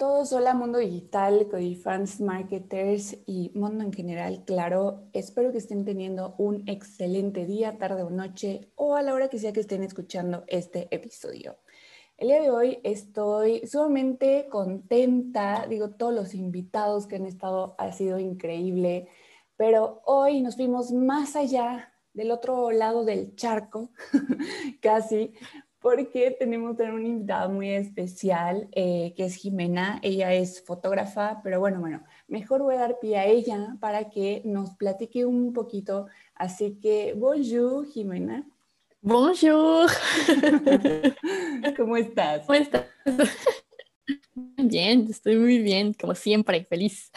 Todos, 0.00 0.32
hola 0.32 0.54
Mundo 0.54 0.78
Digital, 0.78 1.46
Codifans, 1.50 2.22
Marketers 2.22 3.18
y 3.26 3.52
mundo 3.54 3.84
en 3.84 3.92
general, 3.92 4.44
claro. 4.46 5.10
Espero 5.12 5.52
que 5.52 5.58
estén 5.58 5.84
teniendo 5.84 6.34
un 6.38 6.66
excelente 6.66 7.44
día, 7.44 7.76
tarde 7.76 8.02
o 8.02 8.08
noche 8.08 8.72
o 8.76 8.96
a 8.96 9.02
la 9.02 9.12
hora 9.12 9.28
que 9.28 9.38
sea 9.38 9.52
que 9.52 9.60
estén 9.60 9.82
escuchando 9.82 10.44
este 10.46 10.88
episodio. 10.90 11.58
El 12.16 12.28
día 12.28 12.40
de 12.40 12.50
hoy 12.50 12.78
estoy 12.82 13.66
sumamente 13.66 14.48
contenta, 14.48 15.66
digo, 15.68 15.90
todos 15.90 16.14
los 16.14 16.32
invitados 16.32 17.06
que 17.06 17.16
han 17.16 17.26
estado 17.26 17.74
ha 17.76 17.92
sido 17.92 18.18
increíble, 18.18 19.06
pero 19.58 20.00
hoy 20.06 20.40
nos 20.40 20.56
fuimos 20.56 20.92
más 20.92 21.36
allá 21.36 21.92
del 22.14 22.30
otro 22.30 22.70
lado 22.70 23.04
del 23.04 23.36
charco, 23.36 23.90
casi, 24.80 25.34
porque 25.80 26.36
tenemos 26.38 26.78
una 26.78 27.00
invitada 27.00 27.48
muy 27.48 27.70
especial, 27.70 28.68
eh, 28.72 29.14
que 29.16 29.24
es 29.24 29.34
Jimena. 29.34 29.98
Ella 30.02 30.32
es 30.34 30.62
fotógrafa, 30.62 31.40
pero 31.42 31.58
bueno, 31.58 31.80
bueno, 31.80 32.04
mejor 32.28 32.62
voy 32.62 32.74
a 32.74 32.80
dar 32.80 32.98
pie 33.00 33.16
a 33.16 33.26
ella 33.26 33.76
para 33.80 34.10
que 34.10 34.42
nos 34.44 34.76
platique 34.76 35.24
un 35.24 35.52
poquito. 35.52 36.06
Así 36.34 36.78
que, 36.80 37.14
bonjour, 37.16 37.86
Jimena. 37.86 38.46
Bonjour. 39.00 39.90
¿Cómo 41.76 41.96
estás? 41.96 42.46
¿Cómo 42.46 42.58
estás? 42.58 42.84
Bien, 44.34 45.06
estoy 45.08 45.36
muy 45.36 45.58
bien, 45.58 45.94
como 45.94 46.14
siempre, 46.14 46.64
feliz. 46.64 47.10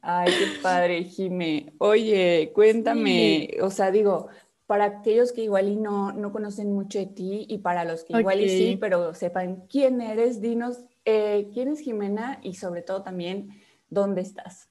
Ay, 0.00 0.32
qué 0.32 0.60
padre, 0.62 1.04
Jime. 1.04 1.72
Oye, 1.78 2.52
cuéntame, 2.54 3.56
o 3.60 3.70
sea, 3.70 3.90
digo, 3.90 4.28
para 4.66 4.84
aquellos 4.84 5.32
que 5.32 5.42
igual 5.42 5.68
y 5.68 5.76
no, 5.76 6.12
no 6.12 6.32
conocen 6.32 6.72
mucho 6.72 6.98
de 6.98 7.06
ti 7.06 7.46
y 7.48 7.58
para 7.58 7.84
los 7.84 8.04
que 8.04 8.18
igual 8.18 8.40
y 8.40 8.48
sí, 8.48 8.78
pero 8.80 9.14
sepan 9.14 9.66
quién 9.68 10.00
eres, 10.00 10.40
dinos 10.40 10.84
eh, 11.04 11.48
quién 11.54 11.68
es 11.68 11.80
Jimena 11.80 12.40
y 12.42 12.54
sobre 12.54 12.82
todo 12.82 13.02
también 13.02 13.50
dónde 13.88 14.22
estás. 14.22 14.68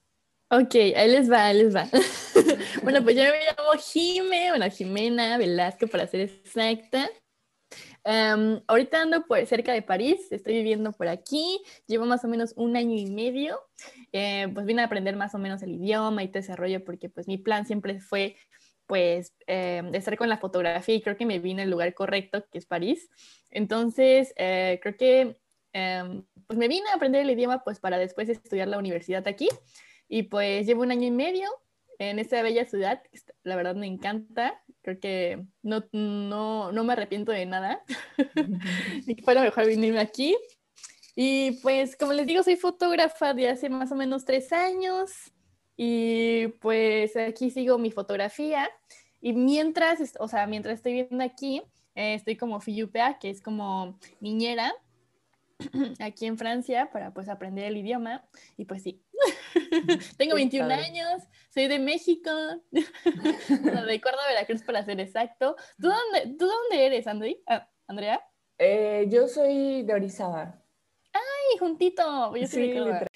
Ok, 0.52 0.76
ahí 0.76 1.10
les 1.10 1.32
va, 1.32 1.46
ahí 1.46 1.58
les 1.58 1.74
va. 1.74 1.88
bueno, 2.84 3.02
pues 3.04 3.16
yo 3.16 3.24
me 3.24 3.40
llamo 3.40 3.82
Jime, 3.82 4.50
bueno, 4.50 4.70
Jimena 4.70 5.38
Velasco 5.38 5.88
para 5.88 6.06
ser 6.08 6.22
exacta. 6.22 7.10
ahorita 8.68 9.02
ando 9.02 9.26
por 9.26 9.44
cerca 9.46 9.72
de 9.72 9.82
París, 9.82 10.30
estoy 10.30 10.56
viviendo 10.56 10.92
por 10.92 11.08
aquí, 11.08 11.62
llevo 11.88 12.06
más 12.06 12.26
o 12.26 12.28
menos 12.28 12.54
un 12.58 12.76
año 12.76 12.96
y 12.96 13.08
medio, 13.08 13.58
eh, 14.12 14.50
pues 14.54 14.66
vine 14.66 14.82
a 14.82 14.86
aprender 14.86 15.16
más 15.16 15.34
o 15.36 15.40
menos 15.40 15.64
el 15.64 15.72
idioma 15.72 16.22
y 16.22 16.28
todo 16.28 16.40
ese 16.40 16.56
rollo 16.56 16.84
porque 16.84 17.10
pues 17.10 17.28
mi 17.28 17.38
plan 17.38 17.66
siempre 17.66 18.02
fue 18.02 18.36
pues 18.88 19.34
eh, 19.48 19.84
estar 19.94 20.18
con 20.18 20.30
la 20.30 20.38
fotografía 20.38 20.96
y 20.96 21.02
creo 21.02 21.18
que 21.18 21.26
me 21.26 21.40
vine 21.40 21.64
al 21.64 21.72
lugar 21.72 21.94
correcto, 21.94 22.46
que 22.52 22.58
es 22.58 22.66
París. 22.66 23.10
Entonces, 23.52 24.34
eh, 24.38 24.80
creo 24.82 24.98
que 24.98 25.38
em, 25.74 26.24
pues 26.48 26.60
me 26.60 26.68
vine 26.68 26.90
a 26.90 26.96
aprender 26.96 27.22
el 27.22 27.30
idioma 27.30 27.64
pues 27.64 27.80
para 27.80 27.98
después 27.98 28.30
estudiar 28.30 28.68
la 28.68 28.78
universidad 28.78 29.28
aquí 29.28 29.50
y 30.08 30.24
pues 30.24 30.66
llevo 30.66 30.84
un 30.84 30.92
año 30.92 31.08
y 31.08 31.12
medio 31.12 31.50
en 32.00 32.20
esta 32.20 32.42
bella 32.42 32.66
ciudad, 32.66 33.02
la 33.44 33.56
verdad 33.56 33.76
me 33.76 33.88
encanta, 33.88 34.62
creo 34.82 35.00
que 35.00 35.46
no, 35.62 35.86
no, 35.92 36.72
no 36.72 36.84
me 36.84 36.94
arrepiento 36.94 37.32
de 37.32 37.46
nada 37.46 37.84
y 39.08 39.22
fue 39.22 39.34
lo 39.34 39.42
mejor 39.42 39.66
venirme 39.66 40.00
aquí. 40.00 40.36
Y 41.16 41.52
pues 41.62 41.96
como 41.96 42.12
les 42.12 42.28
digo, 42.28 42.44
soy 42.44 42.58
fotógrafa 42.58 43.34
de 43.34 43.48
hace 43.48 43.70
más 43.70 43.92
o 43.92 43.96
menos 43.96 44.26
tres 44.26 44.52
años. 44.52 45.32
Y 45.78 46.48
pues 46.60 47.16
aquí 47.18 47.52
sigo 47.52 47.78
mi 47.78 47.92
fotografía. 47.92 48.70
Y 49.22 49.34
mientras, 49.34 50.16
o 50.20 50.28
sea, 50.28 50.48
mientras 50.48 50.76
estoy 50.76 50.94
viendo 50.94 51.24
aquí, 51.24 51.62
eh, 51.96 52.14
estoy 52.14 52.38
como 52.38 52.60
Fiyupea, 52.60 53.18
que 53.20 53.30
es 53.30 53.42
como 53.42 53.98
niñera 54.20 54.74
aquí 56.00 56.26
en 56.26 56.38
Francia 56.38 56.90
para 56.92 57.14
pues 57.14 57.30
aprender 57.30 57.66
el 57.66 57.78
idioma. 57.78 58.26
Y 58.58 58.66
pues 58.66 58.84
sí, 58.84 59.04
tengo 60.18 60.36
21 60.36 60.74
años, 60.74 61.24
soy 61.54 61.68
de 61.68 61.80
México, 61.80 62.32
de 62.72 64.02
Córdoba, 64.02 64.28
Veracruz 64.30 64.64
para 64.64 64.84
ser 64.84 65.00
exacto. 65.00 65.56
¿Tú 65.80 65.88
dónde, 65.88 66.36
¿tú 66.38 66.48
dónde 66.48 66.86
eres, 66.86 67.08
Andri? 67.08 67.42
Ah, 67.48 67.70
Andrea? 67.88 68.22
Eh, 68.58 69.08
yo 69.10 69.28
soy 69.28 69.84
de 69.84 69.94
Orizaba. 69.94 70.62
¡Ay, 71.14 71.58
juntito! 71.60 72.36
Yo 72.36 72.48
soy 72.48 72.72
de 72.72 73.08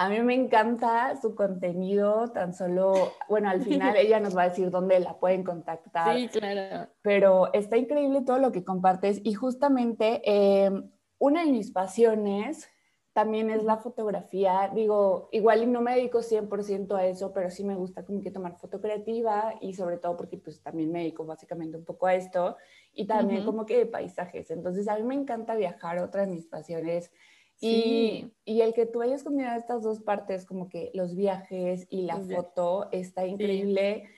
a 0.00 0.08
mí 0.08 0.20
me 0.20 0.34
encanta 0.34 1.16
su 1.20 1.34
contenido, 1.34 2.30
tan 2.30 2.54
solo, 2.54 3.12
bueno, 3.28 3.50
al 3.50 3.62
final 3.62 3.96
ella 3.96 4.20
nos 4.20 4.36
va 4.36 4.42
a 4.42 4.48
decir 4.48 4.70
dónde 4.70 5.00
la 5.00 5.18
pueden 5.18 5.42
contactar. 5.42 6.16
Sí, 6.16 6.28
claro. 6.28 6.88
Pero 7.02 7.52
está 7.52 7.76
increíble 7.76 8.22
todo 8.22 8.38
lo 8.38 8.52
que 8.52 8.64
compartes 8.64 9.20
y 9.24 9.34
justamente 9.34 10.22
em, 10.24 10.88
una 11.18 11.44
de 11.44 11.50
mis 11.50 11.72
pasiones 11.72 12.68
también 13.12 13.50
es 13.50 13.64
la 13.64 13.78
fotografía. 13.78 14.70
Digo, 14.72 15.28
igual 15.32 15.64
y 15.64 15.66
no 15.66 15.80
me 15.80 15.96
dedico 15.96 16.20
100% 16.20 16.96
a 16.96 17.04
eso, 17.04 17.32
pero 17.32 17.50
sí 17.50 17.64
me 17.64 17.74
gusta 17.74 18.04
como 18.04 18.22
que 18.22 18.30
tomar 18.30 18.56
foto 18.56 18.80
creativa 18.80 19.56
y 19.60 19.74
sobre 19.74 19.96
todo 19.96 20.16
porque 20.16 20.38
pues 20.38 20.62
también 20.62 20.92
me 20.92 21.00
dedico 21.00 21.26
básicamente 21.26 21.76
un 21.76 21.84
poco 21.84 22.06
a 22.06 22.14
esto 22.14 22.56
y 22.92 23.08
también 23.08 23.44
como 23.44 23.66
que 23.66 23.78
de 23.78 23.86
paisajes. 23.86 24.52
Entonces 24.52 24.86
a 24.86 24.96
mí 24.96 25.02
me 25.02 25.16
encanta 25.16 25.56
viajar, 25.56 25.98
otra 25.98 26.20
de 26.20 26.28
mis 26.28 26.46
pasiones 26.46 27.10
y, 27.60 28.32
y, 28.44 28.60
el 28.60 28.72
que 28.72 28.86
tú 28.86 29.02
hayas 29.02 29.24
combinado 29.24 29.58
estas 29.58 29.82
dos 29.82 30.00
partes, 30.00 30.46
como 30.46 30.68
que 30.68 30.90
los 30.94 31.16
viajes 31.16 31.86
y 31.90 32.02
la 32.02 32.18
foto, 32.20 32.88
está 32.92 33.26
increíble. 33.26 34.08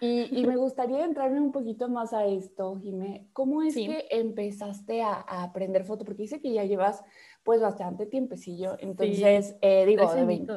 Y, 0.00 0.38
y, 0.38 0.46
me 0.46 0.56
gustaría 0.56 1.04
entrarme 1.04 1.40
un 1.40 1.52
poquito 1.52 1.88
más 1.88 2.12
a 2.12 2.26
esto, 2.26 2.76
Jimé. 2.76 3.28
¿Cómo 3.32 3.62
es 3.62 3.74
que 3.74 4.06
empezaste 4.10 5.02
a, 5.02 5.12
a, 5.14 5.42
aprender 5.42 5.84
foto? 5.84 6.04
Porque 6.04 6.22
dice 6.22 6.40
que 6.40 6.52
ya 6.52 6.64
llevas 6.64 7.02
pues 7.42 7.60
bastante 7.60 8.06
tiempecillo. 8.06 8.76
Entonces, 8.78 9.56
eh, 9.60 9.84
digo, 9.86 10.12
de 10.14 10.24
20. 10.24 10.52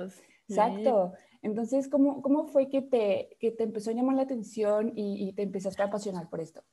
Exacto. 0.47 1.13
Entonces, 1.41 1.87
¿cómo, 1.87 2.21
¿cómo 2.21 2.47
fue 2.47 2.69
que 2.69 2.81
te, 2.81 3.37
que 3.39 3.51
te 3.51 3.63
empezó 3.63 3.91
a 3.91 3.93
llamar 3.93 4.15
la 4.15 4.23
atención 4.23 4.91
y, 4.95 5.27
y 5.27 5.33
te 5.33 5.43
empezaste 5.43 5.81
a 5.81 5.85
apasionar 5.85 6.29
por 6.29 6.41
esto? 6.41 6.63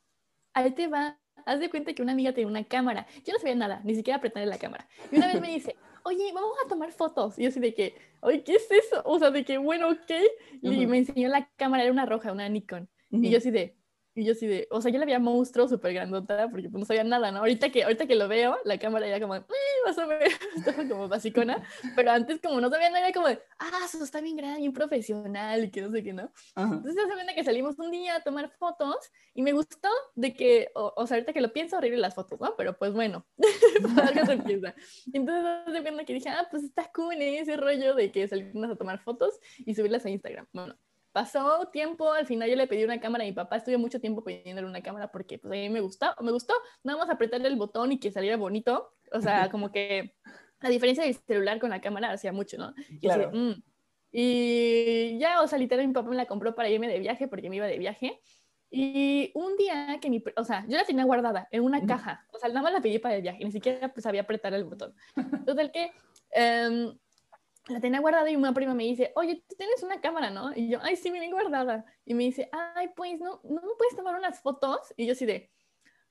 Ahí 0.55 0.73
te 0.73 0.89
va 0.89 1.21
haz 1.47 1.61
de 1.61 1.71
cuenta 1.71 1.95
que 1.95 2.03
una 2.03 2.13
amiga 2.13 2.33
tenía 2.33 2.49
una 2.49 2.65
cámara. 2.65 3.07
Yo 3.25 3.33
no 3.33 3.39
sabía 3.39 3.55
nada, 3.55 3.81
ni 3.85 3.95
siquiera 3.95 4.19
apretarle 4.19 4.47
la 4.47 4.59
cámara. 4.59 4.87
Y 5.11 5.17
una 5.17 5.29
vez 5.29 5.41
me 5.41 5.49
dice, 5.49 5.77
oye, 6.03 6.31
vamos 6.35 6.57
a 6.65 6.69
tomar 6.69 6.93
fotos. 6.93 7.39
Y 7.39 7.45
yo 7.45 7.49
así 7.49 7.61
de 7.61 7.73
que, 7.73 7.95
oye, 8.21 8.43
¿qué 8.43 8.57
es 8.57 8.71
eso? 8.71 9.01
O 9.05 9.19
sea, 9.19 9.31
de 9.31 9.45
que, 9.45 9.57
bueno, 9.57 9.89
ok. 9.89 10.11
Y 10.61 10.87
me 10.87 10.99
enseñó 10.99 11.29
la 11.29 11.49
cámara, 11.57 11.85
era 11.85 11.93
una 11.93 12.05
roja, 12.05 12.33
una 12.33 12.49
Nikon. 12.49 12.89
Y 13.11 13.31
yo 13.31 13.39
así 13.39 13.51
de, 13.51 13.77
y 14.17 14.25
yo 14.25 14.33
así 14.33 14.47
de, 14.47 14.67
o 14.71 14.81
sea, 14.81 14.91
yo 14.91 14.99
la 14.99 15.05
veía 15.05 15.19
monstruo 15.19 15.69
súper 15.69 15.93
grandota 15.93 16.49
porque 16.51 16.71
pues, 16.71 16.81
no 16.81 16.87
sabía 16.87 17.05
nada, 17.05 17.31
¿no? 17.31 17.41
Ahorita 17.41 17.71
que, 17.71 17.85
ahorita 17.85 18.07
que 18.07 18.15
lo 18.15 18.29
veo, 18.29 18.57
la 18.65 18.79
cámara 18.79 19.07
ya 19.07 19.21
como, 19.21 19.37
eh, 19.37 19.45
vas 19.85 19.99
a 19.99 20.07
ver, 20.07 20.23
estaba 20.57 20.89
como 20.89 21.07
basicona, 21.07 21.63
pero 21.95 22.11
antes 22.11 22.41
como 22.41 22.59
no 22.59 22.71
sabía 22.71 22.89
nada, 22.89 23.05
era 23.05 23.13
como 23.13 23.29
de, 23.29 23.39
ah, 23.59 23.83
eso 23.85 24.03
está 24.03 24.23
bien 24.23 24.37
grande, 24.37 24.61
bien 24.61 24.73
profesional 24.73 25.65
y 25.65 25.71
que 25.71 25.83
no 25.83 25.91
sé 25.93 26.03
qué, 26.03 26.15
¿no? 26.15 26.33
Entonces 26.57 26.95
se 26.95 27.35
que 27.35 27.45
salimos 27.45 27.79
un 27.79 27.91
día 27.91 28.17
a 28.17 28.21
tomar 28.23 28.51
fotos 28.59 28.97
y 29.35 29.43
me 29.43 29.53
gustó 29.53 29.91
de 30.15 30.33
que, 30.33 30.71
o, 30.75 31.07
sea, 31.07 31.17
ahorita 31.17 31.35
que 31.35 31.43
lo 31.43 31.53
pienso, 31.53 31.77
horrible 31.77 31.99
las 31.99 32.15
fotos, 32.15 32.41
¿no? 32.41 32.55
Pero 32.57 32.79
pues 32.79 32.95
bueno, 32.95 33.27
para 33.97 34.25
se 34.25 34.33
empieza. 34.33 34.75
Entonces 35.13 35.75
se 35.75 35.83
cuenta 35.83 36.05
que 36.07 36.15
dije, 36.15 36.31
ah, 36.31 36.49
pues 36.51 36.65
está 36.65 36.91
cool 36.93 37.17
ese 37.21 37.59
rollo 37.59 37.95
de 37.95 38.11
que 38.11 38.27
salimos 38.27 38.71
a 38.71 38.77
tomar 38.77 38.99
fotos 38.99 39.39
y 39.59 39.75
subirlas 39.75 40.07
a 40.07 40.11
Instagram. 40.11 40.47
Bueno, 40.55 40.75
pasó 41.17 41.71
tiempo, 41.73 42.13
al 42.13 42.27
final 42.27 42.47
yo 42.51 42.57
le 42.57 42.67
pedí 42.67 42.85
una 42.85 43.01
cámara 43.01 43.25
a 43.25 43.27
mi 43.27 43.33
papá, 43.33 43.57
estuve 43.57 43.79
mucho 43.79 43.99
tiempo 43.99 44.23
pidiéndole 44.23 44.69
una 44.69 44.83
cámara 44.83 45.11
porque 45.11 45.39
pues 45.39 45.51
a 45.51 45.57
mí 45.57 45.71
me 45.71 45.81
gustó, 45.81 46.15
me 46.21 46.31
gustó, 46.31 46.53
nada 46.85 46.99
más 46.99 47.09
apretarle 47.09 47.49
el 47.49 47.57
botón 47.57 47.91
y 47.91 47.99
que 47.99 48.13
saliera 48.13 48.37
bonito, 48.37 48.93
o 49.11 49.23
sea, 49.23 49.49
como 49.51 49.73
que 49.73 50.15
la 50.61 50.69
diferencia 50.69 51.05
del 51.05 51.15
celular 51.15 51.59
con 51.59 51.71
la 51.71 51.81
cámara 51.81 52.11
hacía 52.11 52.35
mucho, 52.35 52.59
¿no? 52.59 52.75
Claro. 53.01 53.31
Mm". 53.33 53.63
Y, 54.13 55.17
ya, 55.19 55.41
o 55.41 55.47
sea, 55.47 55.59
literal 55.59 55.87
mi 55.87 55.95
papá 55.95 56.11
me 56.11 56.17
la 56.17 56.27
compró 56.27 56.55
para 56.55 56.69
irme 56.69 56.87
de 56.87 56.99
viaje 56.99 57.29
porque 57.29 57.49
me 57.49 57.57
iba 57.57 57.67
de 57.67 57.79
viaje. 57.79 58.21
Y 58.71 59.33
un 59.35 59.57
día 59.57 59.97
que 60.03 60.11
mi, 60.11 60.23
o 60.37 60.45
sea, 60.45 60.67
yo 60.69 60.77
la 60.77 60.85
tenía 60.85 61.05
guardada 61.05 61.49
en 61.51 61.63
una 61.63 61.87
caja, 61.87 62.27
o 62.31 62.39
sea, 62.39 62.51
nada 62.51 62.61
más 62.61 62.75
la 62.75 62.83
pedí 62.83 62.99
para 62.99 63.17
el 63.17 63.23
viaje, 63.23 63.43
ni 63.43 63.53
siquiera 63.53 63.91
pues 63.91 64.05
sabía 64.05 64.21
apretar 64.21 64.53
el 64.53 64.65
botón. 64.65 64.95
Entonces, 65.17 65.71
que 65.73 65.93
um, 66.69 66.95
la 67.69 67.81
tenía 67.81 68.01
guardada 68.01 68.31
y 68.31 68.37
una 68.37 68.55
prima 68.55 68.75
me 68.75 68.85
dice, 68.85 69.13
oye, 69.17 69.45
tú 69.49 69.57
tienes 69.57 69.83
una 69.83 70.01
cámara, 70.01 70.31
¿no? 70.31 70.53
Y 70.55 70.69
yo, 70.71 70.79
ay, 70.83 70.97
sí, 70.97 71.11
viene 71.11 71.31
guardada. 71.31 71.85
Y 72.05 72.15
me 72.15 72.25
dice, 72.25 72.49
ay, 72.53 72.89
pues, 72.95 73.19
¿no, 73.21 73.41
¿no 73.45 73.61
me 73.63 73.75
puedes 73.77 73.97
tomar 73.97 74.15
unas 74.17 74.41
fotos? 74.41 74.95
Y 74.97 75.07
yo 75.07 75.13
así 75.13 75.27
de, 75.27 75.51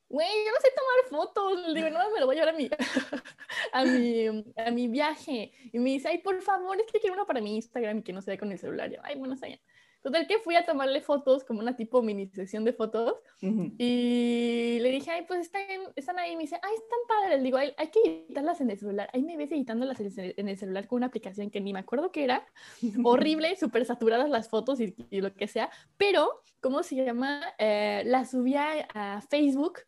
güey, 0.10 0.28
yo 0.46 0.52
no 0.52 0.60
sé 0.62 0.70
tomar 0.76 1.26
fotos. 1.26 1.68
Le 1.68 1.74
digo, 1.74 1.90
no, 1.90 2.12
me 2.12 2.20
lo 2.20 2.26
voy 2.26 2.38
a 2.38 2.40
llevar 2.40 2.56
a 2.56 2.58
mi, 2.58 2.70
a 3.74 3.86
mi, 3.86 4.54
a 4.58 4.72
mi 4.72 4.88
viaje. 4.88 5.52
Y 5.72 5.80
me 5.80 5.92
dice, 5.92 6.10
ay, 6.10 6.20
por 6.20 6.42
favor, 6.42 6.80
es 6.80 6.92
que 6.92 7.00
quiero 7.00 7.16
uno 7.16 7.26
para 7.26 7.42
mi 7.42 7.56
Instagram 7.56 8.00
y 8.00 8.04
que 8.04 8.14
no 8.14 8.22
se 8.22 8.32
ve 8.32 8.38
con 8.38 8.52
el 8.52 8.60
celular. 8.60 8.92
Yo, 8.92 9.00
ay, 9.04 9.16
bueno, 9.16 9.36
está 9.36 9.48
bien. 9.48 9.62
Total 10.06 10.28
que 10.28 10.38
fui 10.38 10.56
a 10.56 10.64
tomarle 10.64 11.02
fotos, 11.02 11.44
como 11.44 11.62
una 11.62 11.76
tipo 11.76 12.04
mini 12.04 12.28
sesión 12.28 12.64
de 12.64 12.74
fotos, 12.74 13.16
y 13.42 14.78
le 14.80 14.92
dije, 14.92 15.10
ay, 15.10 15.26
pues 15.28 15.40
están, 15.40 15.64
están 15.96 16.20
ahí, 16.20 16.34
y 16.34 16.36
me 16.36 16.44
dice, 16.44 16.60
ay, 16.62 16.76
están 16.76 17.00
padres, 17.08 17.40
le 17.40 17.44
digo, 17.44 17.58
hay, 17.58 17.74
hay, 17.76 17.88
que 17.88 18.02
editarlas 18.28 18.62
en 18.62 18.70
el 18.70 18.78
celular, 18.78 19.10
ahí 19.14 19.24
me 19.24 19.36
ves 19.36 19.52
editándolas 19.52 20.00
en 20.00 20.48
el 20.48 20.58
celular 20.60 20.86
con 20.86 20.98
una 20.98 21.08
aplicación 21.08 21.50
que 21.50 21.60
ni 21.60 21.74
me 21.74 21.80
acuerdo 21.80 22.12
qué 22.12 22.24
era, 22.24 22.46
horrible, 23.04 23.56
súper 23.56 23.84
saturadas 23.84 24.30
las 24.30 24.48
fotos 24.48 24.80
y, 24.80 24.94
lo 25.10 25.34
que 25.34 25.48
sea, 25.48 25.72
pero, 25.98 26.44
¿cómo 26.62 26.84
se 26.84 26.98
llama? 26.98 27.42
Eh, 27.58 28.04
las 28.06 28.30
subía 28.30 28.88
a 28.94 29.22
Facebook, 29.22 29.80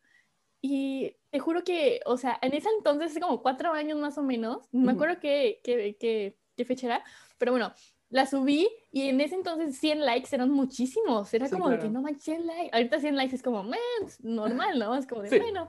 y 0.60 1.14
te 1.30 1.38
juro 1.38 1.62
que, 1.62 2.00
o 2.06 2.16
sea, 2.16 2.40
en 2.42 2.54
ese 2.54 2.70
entonces, 2.76 3.16
como 3.20 3.40
cuatro 3.40 3.72
años 3.72 3.96
más 3.96 4.18
o 4.18 4.24
menos, 4.24 4.66
no 4.72 4.86
me 4.86 4.92
acuerdo 4.94 5.20
qué, 5.20 5.60
qué, 5.62 5.96
qué, 5.96 6.36
qué 6.56 6.64
fecha 6.64 6.88
era, 6.88 7.04
pero 7.38 7.52
bueno, 7.52 7.72
la 8.10 8.26
subí 8.26 8.68
y 8.90 9.08
en 9.08 9.20
ese 9.20 9.34
entonces 9.34 9.78
100 9.78 10.00
likes 10.04 10.34
eran 10.34 10.50
muchísimos. 10.50 11.32
Era 11.34 11.48
como 11.48 11.68
de 11.68 11.78
que 11.78 11.88
no 11.88 12.00
manches 12.00 12.24
100 12.24 12.46
likes. 12.46 12.70
Ahorita 12.72 13.00
100 13.00 13.16
likes 13.16 13.36
es 13.36 13.42
como, 13.42 13.62
man, 13.62 13.78
normal, 14.20 14.78
¿no? 14.78 14.96
Es 14.96 15.06
como 15.06 15.22
de, 15.22 15.38
bueno. 15.38 15.68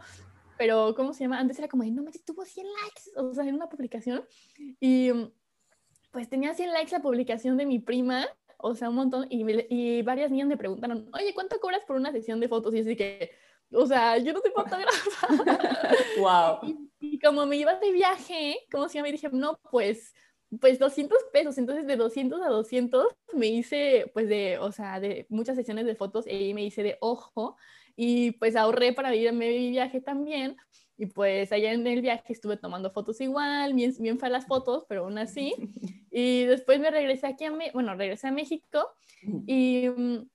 Pero, 0.58 0.94
¿cómo 0.96 1.14
se 1.14 1.24
llama? 1.24 1.40
Antes 1.40 1.58
era 1.60 1.68
como 1.68 1.84
de, 1.84 1.92
no 1.92 2.04
manches, 2.04 2.24
tuvo 2.24 2.46
100 2.46 2.66
likes. 2.66 3.02
O 3.18 3.34
sea, 3.34 3.46
en 3.46 3.56
una 3.56 3.68
publicación. 3.68 4.24
Y 4.80 5.12
pues 6.12 6.30
tenía 6.30 6.54
100 6.54 6.74
likes 6.74 6.92
la 6.92 7.02
publicación 7.02 7.58
de 7.58 7.66
mi 7.66 7.80
prima. 7.80 8.26
O 8.58 8.74
sea, 8.74 8.90
un 8.90 8.96
montón. 8.96 9.28
Y, 9.30 9.46
y 9.70 10.02
varias 10.02 10.32
niñas 10.32 10.48
me 10.48 10.58
preguntaron, 10.58 11.10
oye, 11.14 11.34
¿cuánto 11.34 11.60
cobras 11.60 11.84
por 11.86 11.98
una 11.98 12.12
sesión 12.12 12.40
de 12.40 12.48
fotos? 12.48 12.74
Y 12.74 12.80
así 12.80 12.96
que, 12.96 13.32
o 13.72 13.86
sea, 13.86 14.18
yo 14.18 14.32
no 14.32 14.40
soy 14.40 14.52
fotógrafa. 14.52 15.28
wow. 16.20 16.60
Y, 17.02 17.16
y, 17.16 17.20
como 17.20 17.46
me 17.46 17.56
iba 17.56 17.76
de 17.76 17.94
viaje, 17.94 18.60
¿cómo 18.70 18.90
se 18.90 18.96
llama? 18.96 19.08
Y 19.08 19.14
dije, 19.14 19.30
no, 19.32 19.58
pues 19.72 20.14
pues 20.60 20.80
200 20.80 21.18
pesos, 21.32 21.58
entonces 21.58 21.86
de 21.86 21.96
200 21.96 22.42
a 22.42 22.48
200 22.48 23.08
me 23.34 23.48
hice 23.48 24.10
pues 24.14 24.28
de, 24.28 24.58
o 24.58 24.72
sea, 24.72 25.00
de 25.00 25.26
muchas 25.30 25.56
sesiones 25.56 25.86
de 25.86 25.96
fotos 25.96 26.26
y 26.28 26.54
me 26.54 26.64
hice 26.64 26.84
de 26.84 26.98
ojo 27.02 27.56
y 27.96 28.32
pues 28.32 28.56
ahorré 28.56 28.94
para 28.94 29.14
ir 29.16 29.30
a 29.30 29.32
mi 29.32 29.70
viaje 29.70 30.02
también 30.02 30.58
y 30.98 31.06
pues 31.06 31.52
allá 31.54 31.72
en 31.72 31.88
el 31.88 32.02
viaje 32.02 32.34
estuve 32.34 32.58
tomando 32.58 32.92
fotos 32.92 33.22
igual, 33.22 33.74
bien, 33.74 33.94
bien 34.00 34.20
fue 34.20 34.30
las 34.30 34.48
fotos, 34.48 34.86
pero 34.90 35.06
aún 35.06 35.18
así. 35.18 35.54
Y 36.12 36.46
después 36.46 36.80
me 36.80 36.90
regresé 36.90 37.28
aquí 37.28 37.46
a, 37.46 37.54
bueno, 37.72 37.94
regresé 37.94 38.28
a 38.28 38.32
México 38.32 38.84
y 39.46 39.88
mm, 39.88 40.28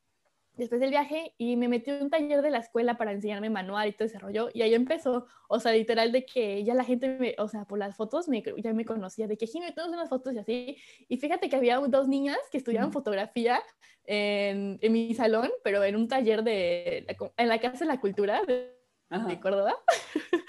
después 0.56 0.80
del 0.80 0.90
viaje 0.90 1.34
y 1.38 1.56
me 1.56 1.68
metí 1.68 1.90
en 1.90 2.02
un 2.02 2.10
taller 2.10 2.42
de 2.42 2.50
la 2.50 2.58
escuela 2.58 2.96
para 2.96 3.12
enseñarme 3.12 3.50
manual 3.50 3.88
y 3.88 3.92
todo 3.92 4.06
ese 4.06 4.18
rollo. 4.18 4.48
Y 4.52 4.62
ahí 4.62 4.74
empezó, 4.74 5.26
o 5.48 5.60
sea, 5.60 5.72
literal 5.72 6.12
de 6.12 6.24
que 6.24 6.64
ya 6.64 6.74
la 6.74 6.84
gente, 6.84 7.08
me, 7.18 7.34
o 7.38 7.48
sea, 7.48 7.64
por 7.64 7.78
las 7.78 7.96
fotos 7.96 8.28
me, 8.28 8.42
ya 8.58 8.72
me 8.72 8.84
conocía, 8.84 9.26
de 9.26 9.36
que 9.36 9.46
Jimmy, 9.46 9.72
todas 9.74 9.90
unas 9.90 10.08
fotos 10.08 10.34
y 10.34 10.38
así. 10.38 10.76
Y 11.08 11.16
fíjate 11.16 11.48
que 11.48 11.56
había 11.56 11.78
dos 11.78 12.08
niñas 12.08 12.38
que 12.50 12.58
estudiaban 12.58 12.92
fotografía 12.92 13.62
en, 14.06 14.78
en, 14.80 14.92
mi 14.92 15.14
salón, 15.14 15.50
pero 15.62 15.82
en 15.82 15.96
un 15.96 16.08
taller 16.08 16.42
de, 16.44 17.06
en 17.36 17.48
la 17.48 17.58
Casa 17.58 17.80
de 17.80 17.86
la 17.86 18.00
Cultura 18.00 18.42
de, 18.46 18.73
de 19.22 19.40
Córdoba. 19.40 19.76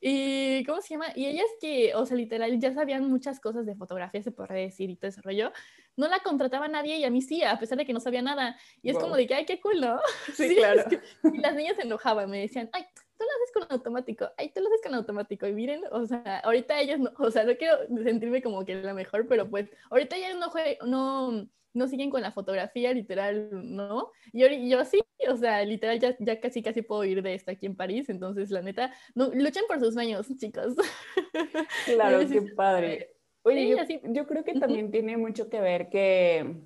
y, 0.00 0.64
¿cómo 0.64 0.80
se 0.80 0.94
llama? 0.94 1.06
Y 1.14 1.26
ellas 1.26 1.46
que, 1.60 1.94
o 1.94 2.06
sea, 2.06 2.16
literal, 2.16 2.58
ya 2.58 2.72
sabían 2.72 3.08
muchas 3.08 3.40
cosas 3.40 3.66
de 3.66 3.74
fotografía, 3.74 4.22
se 4.22 4.30
podría 4.30 4.62
decir, 4.62 4.90
y 4.90 4.96
todo 4.96 5.08
ese 5.08 5.22
rollo 5.22 5.52
no 5.96 6.08
la 6.08 6.20
contrataba 6.20 6.68
nadie 6.68 6.98
y 6.98 7.04
a 7.04 7.10
mí 7.10 7.22
sí, 7.22 7.42
a 7.42 7.58
pesar 7.58 7.78
de 7.78 7.86
que 7.86 7.92
no 7.92 8.00
sabía 8.00 8.22
nada. 8.22 8.56
Y 8.82 8.90
es 8.90 8.98
como 8.98 9.16
de 9.16 9.26
que, 9.26 9.34
ay, 9.34 9.44
qué 9.44 9.60
cool, 9.60 9.80
¿no? 9.80 10.00
Sí, 10.34 10.56
claro. 10.56 10.84
y 11.32 11.38
las 11.38 11.54
niñas 11.54 11.76
se 11.76 11.82
enojaban, 11.82 12.30
me 12.30 12.40
decían, 12.40 12.68
ay, 12.72 12.84
tú 12.94 13.24
lo 13.24 13.30
haces 13.30 13.52
con 13.52 13.76
automático, 13.76 14.28
ay, 14.36 14.50
tú 14.52 14.60
lo 14.60 14.68
haces 14.68 14.80
con 14.82 14.94
automático. 14.94 15.46
Y 15.46 15.52
miren, 15.52 15.82
o 15.90 16.06
sea, 16.06 16.38
ahorita 16.40 16.80
ellas 16.80 17.00
no, 17.00 17.12
o 17.18 17.30
sea, 17.30 17.44
no 17.44 17.56
quiero 17.56 17.78
sentirme 18.02 18.42
como 18.42 18.64
que 18.64 18.74
la 18.74 18.94
mejor, 18.94 19.26
pero 19.28 19.48
pues, 19.48 19.70
ahorita 19.90 20.16
ellas 20.16 20.36
no, 20.36 20.50
no, 20.86 21.48
no 21.74 21.88
siguen 21.88 22.10
con 22.10 22.22
la 22.22 22.32
fotografía, 22.32 22.92
literal, 22.92 23.50
¿no? 23.52 24.10
Y 24.32 24.68
yo, 24.68 24.84
sí, 24.84 25.02
o 25.28 25.36
sea, 25.36 25.64
literal, 25.64 26.00
ya, 26.00 26.16
ya 26.18 26.40
casi, 26.40 26.62
casi 26.62 26.82
puedo 26.82 27.04
ir 27.04 27.22
de 27.22 27.34
esto 27.34 27.50
aquí 27.50 27.66
en 27.66 27.76
París, 27.76 28.08
entonces, 28.08 28.50
la 28.50 28.62
neta, 28.62 28.92
no, 29.14 29.30
luchen 29.34 29.64
por 29.68 29.80
sus 29.80 29.94
sueños, 29.94 30.26
chicos. 30.38 30.74
Claro, 31.84 32.20
qué 32.28 32.42
padre. 32.56 33.10
Oye, 33.42 33.76
yo, 34.04 34.26
creo 34.26 34.42
que 34.42 34.54
también 34.54 34.90
tiene 34.90 35.18
mucho 35.18 35.50
que 35.50 35.60
ver 35.60 35.90
que, 35.90 36.62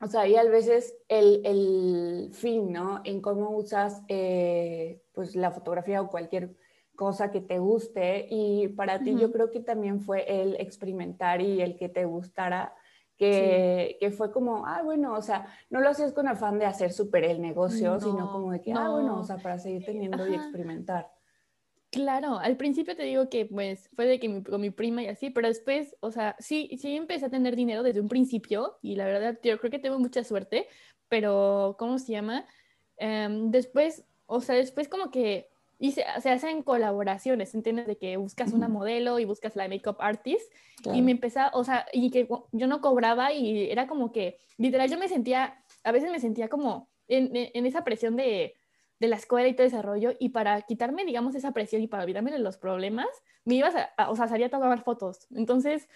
o 0.00 0.06
sea, 0.06 0.26
y 0.26 0.36
a 0.36 0.44
veces 0.44 0.96
el, 1.08 1.42
el 1.44 2.30
fin, 2.32 2.72
¿no? 2.72 3.02
En 3.04 3.20
cómo 3.20 3.50
usas 3.50 4.02
eh, 4.08 5.02
pues 5.12 5.36
la 5.36 5.50
fotografía 5.50 6.00
o 6.00 6.08
cualquier 6.08 6.56
cosa 6.94 7.30
que 7.30 7.40
te 7.40 7.58
guste. 7.58 8.26
Y 8.30 8.68
para 8.68 9.00
ti 9.00 9.16
yo 9.18 9.30
creo 9.32 9.50
que 9.50 9.60
también 9.60 10.00
fue 10.00 10.24
el 10.42 10.56
experimentar 10.60 11.40
y 11.40 11.60
el 11.60 11.76
que 11.76 11.88
te 11.88 12.04
gustara. 12.04 12.74
Que, 13.16 13.96
que, 14.00 14.10
fue 14.10 14.32
como, 14.32 14.66
ah, 14.66 14.82
bueno, 14.82 15.14
o 15.14 15.22
sea, 15.22 15.46
no 15.70 15.80
lo 15.80 15.88
hacías 15.88 16.12
con 16.12 16.26
afán 16.26 16.58
de 16.58 16.66
hacer 16.66 16.92
súper 16.92 17.24
el 17.24 17.40
negocio, 17.40 18.00
sino 18.00 18.32
como 18.32 18.50
de 18.50 18.60
que, 18.60 18.72
ah, 18.72 18.88
bueno, 18.88 19.20
o 19.20 19.24
sea, 19.24 19.36
para 19.36 19.58
seguir 19.58 19.84
teniendo 19.84 20.26
y 20.26 20.34
experimentar. 20.34 21.10
Claro, 21.94 22.40
al 22.40 22.56
principio 22.56 22.96
te 22.96 23.04
digo 23.04 23.28
que 23.30 23.46
pues 23.46 23.88
fue 23.94 24.06
de 24.06 24.18
que 24.18 24.28
mi, 24.28 24.42
con 24.42 24.60
mi 24.60 24.70
prima 24.70 25.04
y 25.04 25.06
así, 25.06 25.30
pero 25.30 25.46
después, 25.46 25.94
o 26.00 26.10
sea, 26.10 26.34
sí, 26.40 26.68
sí 26.76 26.96
empecé 26.96 27.26
a 27.26 27.30
tener 27.30 27.54
dinero 27.54 27.84
desde 27.84 28.00
un 28.00 28.08
principio 28.08 28.78
y 28.82 28.96
la 28.96 29.04
verdad 29.04 29.38
yo 29.44 29.56
creo 29.60 29.70
que 29.70 29.78
tengo 29.78 30.00
mucha 30.00 30.24
suerte, 30.24 30.66
pero 31.08 31.76
¿cómo 31.78 31.98
se 32.00 32.10
llama? 32.10 32.46
Em, 32.96 33.52
después, 33.52 34.04
o 34.26 34.40
sea, 34.40 34.56
después 34.56 34.88
como 34.88 35.12
que 35.12 35.53
hice, 35.78 36.04
se 36.20 36.30
hacen 36.30 36.62
colaboraciones, 36.62 37.54
¿entiendes? 37.54 37.86
De 37.86 37.96
que 37.96 38.16
buscas 38.16 38.52
una 38.52 38.68
modelo 38.68 39.18
y 39.18 39.24
buscas 39.24 39.56
la 39.56 39.68
makeup 39.68 39.96
artist 40.00 40.52
y 40.92 41.02
me 41.02 41.12
empezaba, 41.12 41.50
o 41.54 41.64
sea, 41.64 41.86
y 41.92 42.10
que 42.10 42.28
yo 42.52 42.66
no 42.66 42.80
cobraba 42.80 43.32
y 43.32 43.70
era 43.70 43.86
como 43.86 44.12
que, 44.12 44.38
literal, 44.58 44.90
yo 44.90 44.98
me 44.98 45.08
sentía, 45.08 45.62
a 45.82 45.92
veces 45.92 46.10
me 46.10 46.20
sentía 46.20 46.48
como 46.48 46.88
en, 47.08 47.30
en 47.32 47.66
esa 47.66 47.84
presión 47.84 48.16
de 48.16 48.54
de 49.00 49.08
la 49.08 49.16
escuela 49.16 49.48
y 49.48 49.54
todo 49.54 49.66
ese 49.66 49.82
rollo, 49.82 50.12
y 50.18 50.30
para 50.30 50.62
quitarme, 50.62 51.04
digamos, 51.04 51.34
esa 51.34 51.52
presión 51.52 51.82
y 51.82 51.88
para 51.88 52.04
olvidarme 52.04 52.30
de 52.30 52.38
los 52.38 52.56
problemas, 52.56 53.08
me 53.44 53.54
ibas 53.56 53.74
a, 53.74 54.10
o 54.10 54.16
sea, 54.16 54.28
salía 54.28 54.46
a 54.46 54.50
tomar 54.50 54.82
fotos. 54.82 55.26
Entonces, 55.34 55.88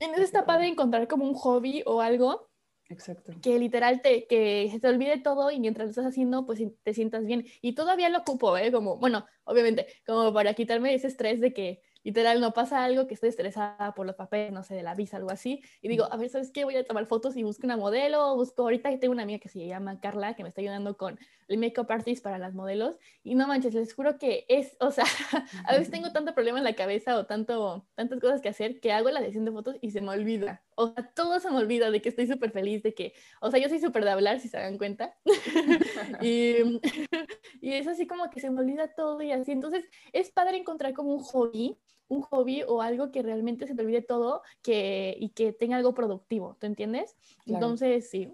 en 0.00 0.12
esa 0.12 0.22
está 0.22 0.44
padre 0.44 0.66
encontrar 0.68 1.08
como 1.08 1.24
un 1.24 1.34
hobby 1.34 1.82
o 1.86 2.00
algo 2.00 2.48
Exacto. 2.88 3.32
Que 3.42 3.58
literal 3.58 4.00
te, 4.00 4.26
que 4.26 4.68
se 4.70 4.78
te 4.78 4.88
olvide 4.88 5.18
todo 5.18 5.50
y 5.50 5.58
mientras 5.58 5.86
lo 5.86 5.90
estás 5.90 6.06
haciendo, 6.06 6.46
pues 6.46 6.62
te 6.82 6.94
sientas 6.94 7.24
bien. 7.26 7.44
Y 7.60 7.74
todavía 7.74 8.08
lo 8.08 8.18
ocupo, 8.18 8.56
¿eh? 8.56 8.70
Como, 8.70 8.96
bueno, 8.98 9.26
obviamente, 9.44 9.86
como 10.06 10.32
para 10.32 10.54
quitarme 10.54 10.94
ese 10.94 11.08
estrés 11.08 11.40
de 11.40 11.52
que 11.52 11.82
literal 12.06 12.40
no 12.40 12.52
pasa 12.52 12.84
algo, 12.84 13.08
que 13.08 13.14
estoy 13.14 13.30
estresada 13.30 13.92
por 13.94 14.06
los 14.06 14.14
papeles, 14.14 14.52
no 14.52 14.62
sé, 14.62 14.76
de 14.76 14.84
la 14.84 14.94
visa, 14.94 15.16
algo 15.16 15.30
así, 15.32 15.60
y 15.82 15.88
digo, 15.88 16.06
a 16.08 16.16
ver, 16.16 16.30
¿sabes 16.30 16.52
qué? 16.52 16.62
Voy 16.62 16.76
a 16.76 16.84
tomar 16.84 17.06
fotos 17.06 17.36
y 17.36 17.42
busco 17.42 17.66
una 17.66 17.76
modelo, 17.76 18.36
busco, 18.36 18.62
ahorita 18.62 18.90
que 18.90 18.98
tengo 18.98 19.10
una 19.10 19.24
amiga 19.24 19.40
que 19.40 19.48
se 19.48 19.66
llama 19.66 19.98
Carla, 19.98 20.34
que 20.34 20.44
me 20.44 20.50
está 20.50 20.60
ayudando 20.60 20.96
con 20.96 21.18
el 21.48 21.58
makeup 21.58 21.90
artist 21.90 22.22
para 22.22 22.38
las 22.38 22.54
modelos, 22.54 22.96
y 23.24 23.34
no 23.34 23.48
manches, 23.48 23.74
les 23.74 23.92
juro 23.92 24.18
que 24.18 24.46
es, 24.48 24.76
o 24.78 24.92
sea, 24.92 25.04
a 25.66 25.72
veces 25.72 25.90
tengo 25.90 26.12
tanto 26.12 26.32
problema 26.32 26.58
en 26.58 26.64
la 26.64 26.76
cabeza 26.76 27.18
o 27.18 27.26
tanto, 27.26 27.88
tantas 27.96 28.20
cosas 28.20 28.40
que 28.40 28.50
hacer 28.50 28.78
que 28.78 28.92
hago 28.92 29.10
la 29.10 29.20
sesión 29.20 29.44
de 29.44 29.50
fotos 29.50 29.74
y 29.80 29.90
se 29.90 30.00
me 30.00 30.10
olvida, 30.10 30.62
o 30.76 30.92
sea, 30.92 31.10
todo 31.14 31.40
se 31.40 31.50
me 31.50 31.58
olvida 31.58 31.90
de 31.90 32.00
que 32.00 32.10
estoy 32.10 32.26
súper 32.26 32.52
feliz, 32.52 32.82
de 32.82 32.94
que, 32.94 33.12
o 33.40 33.50
sea, 33.50 33.60
yo 33.60 33.68
soy 33.68 33.80
súper 33.80 34.04
de 34.04 34.10
hablar, 34.10 34.40
si 34.40 34.48
se 34.48 34.58
dan 34.58 34.78
cuenta, 34.78 35.16
y, 36.22 36.80
y 37.60 37.72
es 37.72 37.86
así 37.88 38.06
como 38.06 38.30
que 38.30 38.40
se 38.40 38.50
me 38.50 38.60
olvida 38.60 38.94
todo 38.94 39.20
y 39.22 39.32
así, 39.32 39.52
entonces 39.52 39.84
es 40.12 40.30
padre 40.30 40.58
encontrar 40.58 40.94
como 40.94 41.12
un 41.12 41.20
hobby 41.20 41.78
un 42.08 42.22
hobby 42.22 42.62
o 42.66 42.82
algo 42.82 43.10
que 43.10 43.22
realmente 43.22 43.66
se 43.66 43.74
te 43.74 43.82
olvide 43.82 44.02
todo 44.02 44.42
que, 44.62 45.16
y 45.18 45.30
que 45.30 45.52
tenga 45.52 45.76
algo 45.76 45.94
productivo, 45.94 46.56
¿te 46.60 46.66
entiendes? 46.66 47.16
Entonces, 47.46 48.08
sí, 48.08 48.32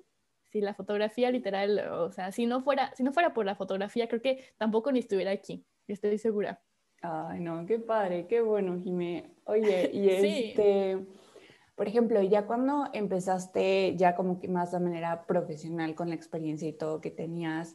sí, 0.50 0.60
la 0.60 0.74
fotografía 0.74 1.30
literal, 1.30 1.78
o 1.90 2.12
sea, 2.12 2.32
si 2.32 2.46
no, 2.46 2.60
fuera, 2.60 2.94
si 2.94 3.02
no 3.02 3.12
fuera 3.12 3.32
por 3.32 3.46
la 3.46 3.54
fotografía, 3.54 4.08
creo 4.08 4.20
que 4.20 4.44
tampoco 4.58 4.92
ni 4.92 4.98
estuviera 4.98 5.30
aquí, 5.30 5.64
estoy 5.86 6.18
segura. 6.18 6.60
Ay, 7.00 7.40
no, 7.40 7.66
qué 7.66 7.78
padre, 7.78 8.26
qué 8.28 8.40
bueno, 8.42 8.78
Jimé. 8.78 9.30
Oye, 9.44 9.90
y 9.92 10.08
este, 10.54 11.04
por 11.82 11.88
ejemplo, 11.88 12.22
ya 12.22 12.46
cuando 12.46 12.84
empezaste 12.92 13.96
ya 13.96 14.14
como 14.14 14.38
que 14.38 14.46
más 14.46 14.70
de 14.70 14.78
manera 14.78 15.26
profesional 15.26 15.96
con 15.96 16.10
la 16.10 16.14
experiencia 16.14 16.68
y 16.68 16.72
todo 16.72 17.00
que 17.00 17.10
tenías, 17.10 17.74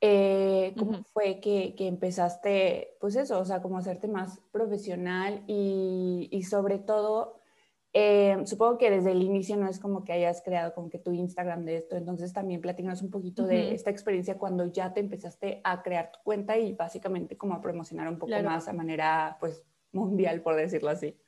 eh, 0.00 0.72
¿Cómo 0.78 1.02
fue 1.12 1.40
que, 1.40 1.74
que, 1.74 1.88
empezaste, 1.88 2.96
pues 3.00 3.16
eso, 3.16 3.40
o 3.40 3.44
sea, 3.44 3.60
como 3.60 3.78
hacerte 3.78 4.06
más 4.06 4.38
profesional 4.52 5.42
y, 5.48 6.28
y 6.30 6.44
sobre 6.44 6.78
todo, 6.78 7.40
eh, 7.92 8.38
supongo 8.44 8.78
que 8.78 8.88
desde 8.88 9.10
el 9.10 9.20
inicio 9.20 9.56
no 9.56 9.68
es 9.68 9.80
como 9.80 10.04
que 10.04 10.12
hayas 10.12 10.42
creado 10.42 10.72
como 10.72 10.88
que 10.88 11.00
tu 11.00 11.10
Instagram 11.10 11.64
de 11.64 11.78
esto, 11.78 11.96
entonces 11.96 12.32
también 12.32 12.60
platícanos 12.60 13.02
un 13.02 13.10
poquito 13.10 13.48
de 13.48 13.74
esta 13.74 13.90
experiencia 13.90 14.38
cuando 14.38 14.66
ya 14.66 14.94
te 14.94 15.00
empezaste 15.00 15.60
a 15.64 15.82
crear 15.82 16.12
tu 16.12 16.20
cuenta 16.22 16.56
y 16.56 16.72
básicamente 16.72 17.36
como 17.36 17.54
a 17.54 17.60
promocionar 17.60 18.06
un 18.06 18.16
poco 18.20 18.40
más 18.44 18.68
a 18.68 18.72
manera, 18.72 19.38
pues, 19.40 19.64
mundial, 19.90 20.40
por 20.40 20.54
decirlo 20.54 20.90
así. 20.90 21.18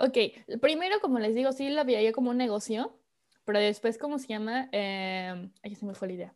Ok, 0.00 0.16
primero, 0.60 0.98
como 1.00 1.18
les 1.18 1.34
digo, 1.34 1.52
sí 1.52 1.68
lo 1.68 1.84
veía 1.84 2.12
como 2.12 2.30
un 2.30 2.38
negocio, 2.38 2.96
pero 3.44 3.58
después, 3.58 3.98
¿cómo 3.98 4.18
se 4.18 4.28
llama? 4.28 4.68
Eh, 4.72 5.50
ahí 5.62 5.74
se 5.74 5.84
me 5.84 5.94
fue 5.94 6.08
la 6.08 6.14
idea 6.14 6.34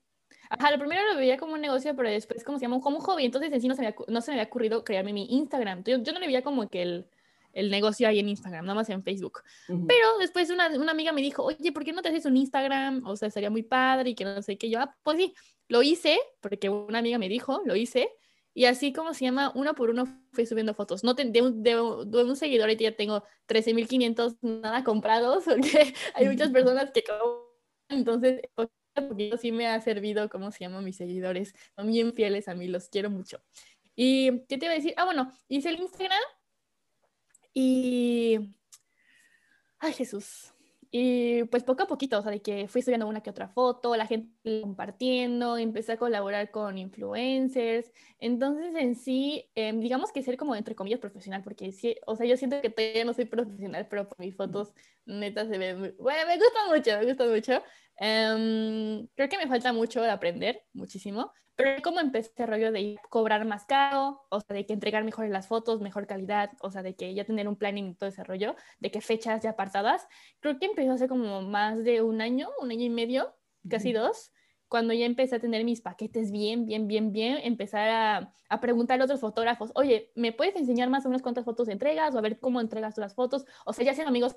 Ajá, 0.50 0.70
lo 0.70 0.78
primero 0.78 1.02
lo 1.10 1.16
veía 1.16 1.36
como 1.36 1.54
un 1.54 1.60
negocio, 1.60 1.96
pero 1.96 2.10
después 2.10 2.44
como 2.44 2.58
se 2.58 2.66
llama 2.66 2.80
como 2.80 2.98
un 2.98 3.02
hobby, 3.02 3.24
entonces 3.24 3.52
en 3.52 3.60
sí 3.60 3.68
no 3.68 3.74
se 3.74 3.82
me, 3.82 3.94
no 4.08 4.20
se 4.20 4.30
me 4.30 4.38
había 4.38 4.48
ocurrido 4.48 4.84
crearme 4.84 5.12
mi 5.12 5.26
Instagram. 5.30 5.82
Yo, 5.84 5.98
yo 5.98 6.12
no 6.12 6.20
le 6.20 6.26
veía 6.26 6.42
como 6.42 6.68
que 6.68 6.82
el, 6.82 7.06
el 7.52 7.70
negocio 7.70 8.06
ahí 8.06 8.18
en 8.18 8.28
Instagram, 8.28 8.64
nada 8.64 8.74
más 8.74 8.90
en 8.90 9.02
Facebook. 9.02 9.40
Pero 9.66 10.18
después 10.20 10.50
una, 10.50 10.68
una, 10.68 10.92
amiga 10.92 11.12
me 11.12 11.22
dijo, 11.22 11.42
oye, 11.42 11.72
¿por 11.72 11.84
qué 11.84 11.92
no 11.92 12.02
te 12.02 12.10
haces 12.10 12.26
un 12.26 12.36
Instagram? 12.36 13.06
O 13.06 13.16
sea, 13.16 13.30
sería 13.30 13.50
muy 13.50 13.62
padre 13.62 14.10
y 14.10 14.14
que 14.14 14.24
no 14.24 14.42
sé 14.42 14.58
qué. 14.58 14.68
Yo, 14.68 14.80
ah, 14.80 14.94
pues 15.02 15.18
sí, 15.18 15.34
lo 15.68 15.82
hice, 15.82 16.18
porque 16.40 16.68
una 16.68 16.98
amiga 16.98 17.18
me 17.18 17.28
dijo, 17.28 17.62
lo 17.64 17.74
hice. 17.74 18.10
Y 18.54 18.66
así 18.66 18.92
como 18.92 19.12
se 19.14 19.24
llama, 19.24 19.52
uno 19.54 19.74
por 19.74 19.90
uno 19.90 20.04
fui 20.32 20.46
subiendo 20.46 20.74
fotos. 20.74 21.02
No 21.02 21.14
de, 21.14 21.42
un, 21.42 21.62
de, 21.62 21.80
un 21.80 22.36
seguidor 22.36 22.66
ahorita 22.66 22.84
ya 22.84 22.96
tengo 22.96 23.24
13.500 23.48 24.38
nada 24.42 24.84
comprados, 24.84 25.44
porque 25.46 25.94
hay 26.14 26.28
muchas 26.28 26.50
personas 26.50 26.92
que 26.92 27.02
entonces 27.88 28.40
poquito 28.54 29.36
sí 29.38 29.52
me 29.52 29.66
ha 29.66 29.80
servido, 29.80 30.28
¿cómo 30.28 30.50
se 30.50 30.60
llama? 30.60 30.80
Mis 30.80 30.96
seguidores 30.96 31.54
son 31.74 31.88
bien 31.88 32.14
fieles 32.14 32.48
a 32.48 32.54
mí, 32.54 32.68
los 32.68 32.88
quiero 32.88 33.10
mucho. 33.10 33.42
¿Y 33.96 34.44
qué 34.46 34.58
te 34.58 34.66
iba 34.66 34.72
a 34.72 34.76
decir? 34.76 34.94
Ah, 34.96 35.04
bueno, 35.04 35.32
hice 35.48 35.70
el 35.70 35.80
Instagram 35.80 36.22
y... 37.52 38.38
Ay, 39.78 39.92
Jesús. 39.92 40.53
Y 40.96 41.42
pues 41.46 41.64
poco 41.64 41.82
a 41.82 41.86
poquito, 41.88 42.16
o 42.20 42.22
sea, 42.22 42.30
de 42.30 42.40
que 42.40 42.68
fui 42.68 42.80
subiendo 42.80 43.08
una 43.08 43.20
que 43.20 43.28
otra 43.30 43.48
foto, 43.48 43.96
la 43.96 44.06
gente 44.06 44.30
compartiendo, 44.62 45.58
empecé 45.58 45.90
a 45.92 45.96
colaborar 45.96 46.52
con 46.52 46.78
influencers. 46.78 47.90
Entonces, 48.20 48.72
en 48.76 48.94
sí, 48.94 49.50
em, 49.56 49.80
digamos 49.80 50.12
que 50.12 50.22
ser 50.22 50.36
como 50.36 50.54
entre 50.54 50.76
comillas 50.76 51.00
profesional, 51.00 51.42
porque 51.42 51.72
sí, 51.72 51.96
o 52.06 52.14
sea, 52.14 52.26
yo 52.26 52.36
siento 52.36 52.60
que 52.62 52.70
todavía 52.70 53.04
no 53.04 53.12
soy 53.12 53.24
profesional, 53.24 53.88
pero 53.90 54.08
por 54.08 54.20
mis 54.20 54.36
fotos, 54.36 54.72
neta, 55.04 55.48
se 55.48 55.58
ven, 55.58 55.96
bueno, 55.98 56.28
me 56.28 56.38
gusta 56.38 56.60
mucho, 56.68 56.90
me 57.00 57.06
gusta 57.06 57.26
mucho. 57.26 57.54
Um, 58.00 59.08
creo 59.16 59.28
que 59.28 59.38
me 59.38 59.48
falta 59.48 59.72
mucho 59.72 60.00
de 60.00 60.10
aprender, 60.10 60.62
muchísimo, 60.72 61.32
pero 61.56 61.82
como 61.82 62.00
empecé 62.00 62.30
el 62.36 62.48
rollo 62.48 62.72
de 62.72 62.98
cobrar 63.10 63.44
más 63.44 63.64
caro, 63.64 64.22
o 64.28 64.40
sea, 64.40 64.54
de 64.54 64.66
que 64.66 64.72
entregar 64.72 65.04
mejor 65.04 65.28
las 65.28 65.46
fotos, 65.46 65.80
mejor 65.80 66.06
calidad, 66.06 66.50
o 66.60 66.70
sea, 66.70 66.82
de 66.82 66.94
que 66.94 67.14
ya 67.14 67.24
tener 67.24 67.48
un 67.48 67.56
planning 67.56 67.90
y 67.90 67.94
todo 67.94 68.08
ese 68.08 68.24
rollo, 68.24 68.56
de 68.80 68.90
que 68.90 69.00
fechas 69.00 69.42
ya 69.42 69.50
apartadas, 69.50 70.06
creo 70.40 70.58
que 70.58 70.66
empezó 70.66 70.92
hace 70.92 71.08
como 71.08 71.42
más 71.42 71.84
de 71.84 72.02
un 72.02 72.20
año, 72.20 72.48
un 72.60 72.70
año 72.70 72.84
y 72.84 72.90
medio, 72.90 73.36
casi 73.68 73.92
dos, 73.92 74.32
cuando 74.68 74.92
ya 74.92 75.06
empecé 75.06 75.36
a 75.36 75.40
tener 75.40 75.64
mis 75.64 75.80
paquetes 75.80 76.32
bien, 76.32 76.66
bien, 76.66 76.88
bien, 76.88 77.12
bien, 77.12 77.38
empezar 77.42 77.88
a, 77.88 78.34
a 78.48 78.60
preguntar 78.60 79.00
a 79.00 79.04
otros 79.04 79.20
fotógrafos, 79.20 79.70
oye, 79.74 80.10
¿me 80.16 80.32
puedes 80.32 80.56
enseñar 80.56 80.90
más 80.90 81.06
o 81.06 81.08
menos 81.08 81.22
cuántas 81.22 81.44
fotos 81.44 81.68
entregas 81.68 82.14
o 82.14 82.18
a 82.18 82.22
ver 82.22 82.40
cómo 82.40 82.60
entregas 82.60 82.94
tú 82.94 83.00
las 83.00 83.14
fotos? 83.14 83.44
O 83.64 83.72
sea, 83.72 83.84
ya 83.84 83.94
sean 83.94 84.08
amigos 84.08 84.36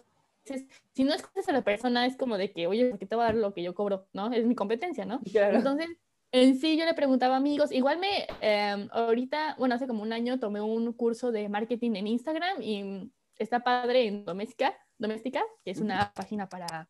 si 0.94 1.04
no 1.04 1.14
escuchas 1.14 1.50
a 1.50 1.52
la 1.52 1.64
persona, 1.64 2.06
es 2.06 2.16
como 2.16 2.38
de 2.38 2.52
que, 2.52 2.68
oye, 2.68 2.90
¿por 2.90 3.00
qué 3.00 3.06
te 3.06 3.16
voy 3.16 3.24
a 3.24 3.28
dar 3.28 3.36
lo 3.36 3.54
que 3.54 3.64
yo 3.64 3.76
cobro? 3.76 4.08
¿No? 4.14 4.32
Es 4.32 4.46
mi 4.46 4.56
competencia, 4.56 5.06
¿no? 5.06 5.20
Entonces, 5.26 5.90
en 6.32 6.60
sí 6.60 6.78
yo 6.78 6.86
le 6.86 6.94
preguntaba 6.94 7.36
a 7.36 7.38
amigos, 7.38 7.72
igual 7.72 8.00
me, 8.00 8.28
em, 8.42 8.90
ahorita, 8.92 9.56
bueno, 9.58 9.76
hace 9.76 9.88
como 9.88 10.04
un 10.04 10.14
año 10.14 10.40
tomé 10.40 10.62
un 10.62 10.92
curso 10.94 11.32
de 11.32 11.50
marketing 11.50 11.96
en 11.96 12.08
Instagram 12.08 12.62
y 12.62 13.12
está 13.38 13.64
padre 13.64 14.08
en 14.08 14.26
Doméstica, 14.26 14.76
Doméstica, 14.98 15.44
que 15.64 15.72
es 15.72 15.80
una 15.80 16.12
página 16.14 16.50
para 16.50 16.90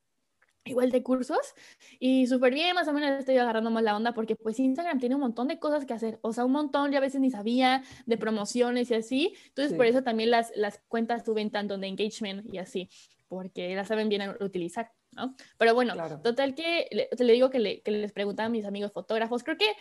igual 0.66 0.92
de 0.92 1.02
cursos 1.02 1.54
y 2.00 2.28
súper 2.28 2.54
bien, 2.54 2.76
más 2.76 2.88
o 2.88 2.94
menos 2.94 3.20
estoy 3.20 3.38
agarrando 3.38 3.72
más 3.72 3.84
la 3.84 3.96
onda 3.96 4.14
porque 4.14 4.36
pues 4.36 4.60
Instagram 4.60 5.00
tiene 5.00 5.16
un 5.16 5.22
montón 5.22 5.48
de 5.48 5.60
cosas 5.60 5.86
que 5.86 5.94
hacer, 5.94 6.20
o 6.22 6.34
sea, 6.34 6.46
un 6.46 6.52
montón, 6.52 6.92
ya 6.92 6.98
a 6.98 7.02
veces 7.02 7.22
ni 7.22 7.32
sabía 7.32 7.84
de 8.06 8.18
promociones 8.18 8.92
y 8.92 8.96
así, 8.96 9.34
entonces 9.48 9.76
por 9.76 9.86
eso 9.86 10.04
también 10.04 10.32
las, 10.32 10.52
las 10.56 10.82
cuentas 10.88 11.24
suben 11.26 11.52
tanto 11.52 11.78
de 11.78 11.88
engagement 11.88 12.54
y 12.54 12.58
así 12.58 12.90
porque 13.28 13.76
la 13.76 13.86
saben 13.86 14.10
bien 14.10 14.36
utilizar, 14.40 14.92
¿no? 15.18 15.36
Pero 15.58 15.74
bueno, 15.74 15.94
total 16.22 16.56
que 16.56 16.88
le, 16.92 17.08
te 17.08 17.24
le 17.24 17.34
digo 17.34 17.50
que, 17.50 17.60
le, 17.60 17.82
que, 17.82 17.92
les 17.92 18.14
preguntaba 18.14 18.48
a 18.48 18.50
mis 18.50 18.66
amigos 18.66 18.94
fotógrafos, 18.94 19.44
creo 19.44 19.58
que 19.58 19.72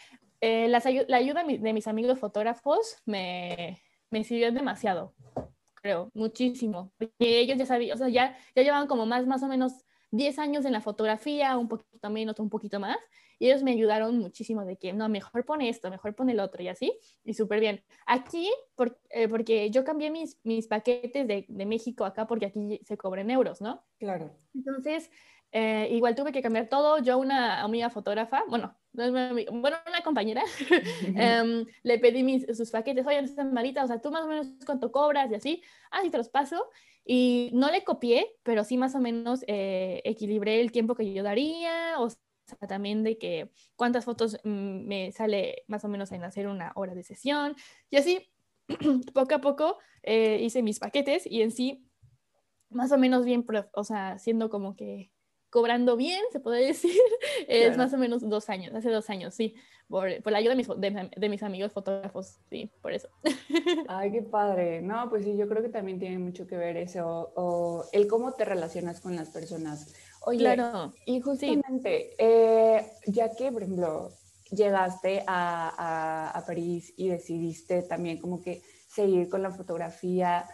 eh, 0.41 0.69
la 0.69 0.79
ayuda 1.17 1.45
de 1.45 1.73
mis 1.73 1.87
amigos 1.87 2.19
fotógrafos 2.19 2.97
me, 3.05 3.81
me 4.11 4.25
sirvió 4.25 4.51
demasiado, 4.51 5.15
creo, 5.75 6.11
muchísimo, 6.15 6.93
porque 6.99 7.41
ellos 7.41 7.59
ya 7.59 7.67
sabían, 7.67 7.95
o 7.95 7.99
sea, 7.99 8.09
ya, 8.09 8.37
ya 8.55 8.63
llevaban 8.63 8.89
como 8.89 9.07
más, 9.07 9.27
más 9.27 9.43
o 9.43 9.49
menos 9.49 9.73
10 10.11 10.39
años 10.39 10.65
en 10.65 10.73
la 10.73 10.81
fotografía, 10.81 11.57
un 11.59 11.69
poquito 11.69 12.11
menos, 12.11 12.39
un 12.39 12.51
poquito 12.51 12.81
más, 12.81 12.99
y 13.39 13.49
ellos 13.49 13.63
me 13.63 13.73
ayudaron 13.73 14.19
muchísimo 14.19 14.65
de 14.65 14.77
que, 14.77 14.93
no, 14.93 15.09
mejor 15.09 15.45
pone 15.45 15.69
esto, 15.69 15.91
mejor 15.91 16.15
pone 16.15 16.33
el 16.33 16.41
otro 16.41 16.63
y 16.63 16.69
así, 16.69 16.99
y 17.25 17.35
súper 17.35 17.61
bien. 17.61 17.83
Aquí, 18.07 18.51
eh, 19.11 19.29
porque 19.29 19.71
yo 19.71 19.85
cambié 19.85 20.11
mis, 20.11 20.39
mis 20.45 20.67
paquetes 20.67 21.27
de, 21.27 21.45
de, 21.49 21.67
México 21.67 22.05
acá 22.05 22.27
porque 22.27 22.47
aquí 22.47 22.81
se 22.85 22.97
cobran 22.97 23.31
euros, 23.31 23.61
¿no? 23.61 23.85
Claro. 23.99 24.31
Entonces, 24.55 25.11
eh, 25.53 25.89
igual 25.93 26.15
tuve 26.15 26.33
que 26.33 26.43
cambiar 26.43 26.69
todo. 26.69 26.99
Yo 26.99 27.15
a 27.15 27.17
una 27.17 27.63
amiga 27.63 27.91
fotógrafa, 27.91 28.45
bueno, 28.49 28.77
bueno, 28.93 29.77
una 29.87 30.03
compañera, 30.05 30.43
em, 31.17 31.65
le 31.83 31.99
pedí 31.99 32.23
mis, 32.23 32.47
sus 32.57 32.71
paquetes, 32.71 33.07
oye, 33.07 33.21
están 33.21 33.53
malitas, 33.53 33.85
o 33.85 33.87
sea, 33.89 34.01
tú 34.01 34.11
más 34.11 34.25
o 34.25 34.29
menos 34.29 34.49
cuánto 34.65 34.91
cobras 34.91 35.31
y 35.31 35.35
así, 35.35 35.63
así 35.91 36.11
te 36.11 36.19
los 36.19 36.29
paso. 36.29 36.71
Y 37.05 37.51
no 37.55 37.71
le 37.71 37.85
copié, 37.85 38.37
pero 38.43 38.65
sí 38.65 38.77
más 38.77 38.95
o 38.97 39.01
menos 39.01 39.45
eh, 39.47 40.03
equilibré 40.05 40.61
el 40.61 40.73
tiempo 40.73 40.95
que 40.95 41.13
yo 41.13 41.23
daría, 41.23 42.01
o 42.01 42.09
sea, 42.47 42.69
también 42.69 43.03
de 43.03 43.19
que 43.19 43.51
cuántas 43.77 44.05
fotos 44.05 44.39
mm, 44.45 44.87
me 44.87 45.13
sale 45.13 45.65
más 45.67 45.85
o 45.85 45.89
menos 45.89 46.13
en 46.13 46.25
hacer 46.25 46.49
una 46.49 46.73
hora 46.75 46.95
de 46.95 47.03
sesión. 47.03 47.57
Y 47.91 47.97
así, 47.97 48.29
poco 49.15 49.35
a 49.35 49.41
poco, 49.41 49.79
eh, 50.03 50.39
hice 50.43 50.63
mis 50.63 50.79
paquetes 50.79 51.27
y 51.27 51.43
en 51.43 51.51
sí, 51.51 51.87
más 52.71 52.93
o 52.93 52.99
menos 52.99 53.25
bien, 53.25 53.45
o 53.73 53.85
sea, 53.85 54.19
siendo 54.19 54.51
como 54.51 54.77
que 54.77 55.11
cobrando 55.51 55.97
bien, 55.97 56.21
se 56.33 56.41
puede 56.41 56.67
decir, 56.67 57.01
es 57.49 57.77
más 57.77 57.93
o 57.95 57.99
menos 57.99 58.29
dos 58.29 58.51
años, 58.51 58.75
hace 58.75 58.91
dos 58.91 59.09
años, 59.11 59.35
sí, 59.35 59.55
por, 59.89 60.23
por 60.23 60.33
la 60.33 60.39
ayuda 60.39 60.55
de 60.55 60.57
mis, 60.57 60.69
de, 61.17 61.29
mis, 61.29 61.43
amigos 61.43 61.73
fotógrafos, 61.73 62.41
sí, 62.51 62.71
por 62.83 62.93
eso. 62.93 63.09
Ay, 63.89 64.13
qué 64.13 64.23
padre. 64.23 64.83
No, 64.83 65.09
pues 65.09 65.25
sí, 65.25 65.37
yo 65.37 65.49
creo 65.49 65.63
que 65.63 65.69
también 65.69 65.99
tiene 65.99 66.19
mucho 66.19 66.47
que 66.47 66.57
ver 66.57 66.77
eso, 66.77 67.33
o, 67.37 67.85
el 67.93 68.09
cómo 68.09 68.33
te 68.33 68.45
relacionas 68.45 69.01
con 69.01 69.17
las 69.17 69.31
personas. 69.31 69.95
Oye, 70.27 70.41
claro. 70.41 70.93
y 71.07 71.21
justamente, 71.21 72.15
eh, 72.19 72.87
ya 73.07 73.35
que, 73.35 73.51
por 73.51 73.63
ejemplo, 73.63 74.11
llegaste 74.51 75.25
a, 75.27 75.69
a, 75.69 76.31
a 76.31 76.47
París 76.47 76.93
y 76.97 77.09
decidiste 77.09 77.83
también 77.83 78.19
como 78.19 78.43
que 78.43 78.63
seguir 78.89 79.29
con 79.29 79.43
la 79.43 79.51
fotografía, 79.51 80.47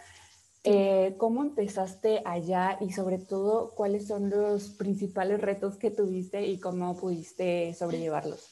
eh, 0.64 1.16
¿Cómo 1.18 1.42
empezaste 1.42 2.22
allá 2.24 2.78
y 2.80 2.92
sobre 2.92 3.18
todo 3.18 3.74
cuáles 3.74 4.06
son 4.06 4.30
los 4.30 4.70
principales 4.70 5.40
retos 5.40 5.76
que 5.76 5.90
tuviste 5.90 6.46
y 6.46 6.60
cómo 6.60 6.96
pudiste 6.96 7.74
sobrellevarlos? 7.74 8.48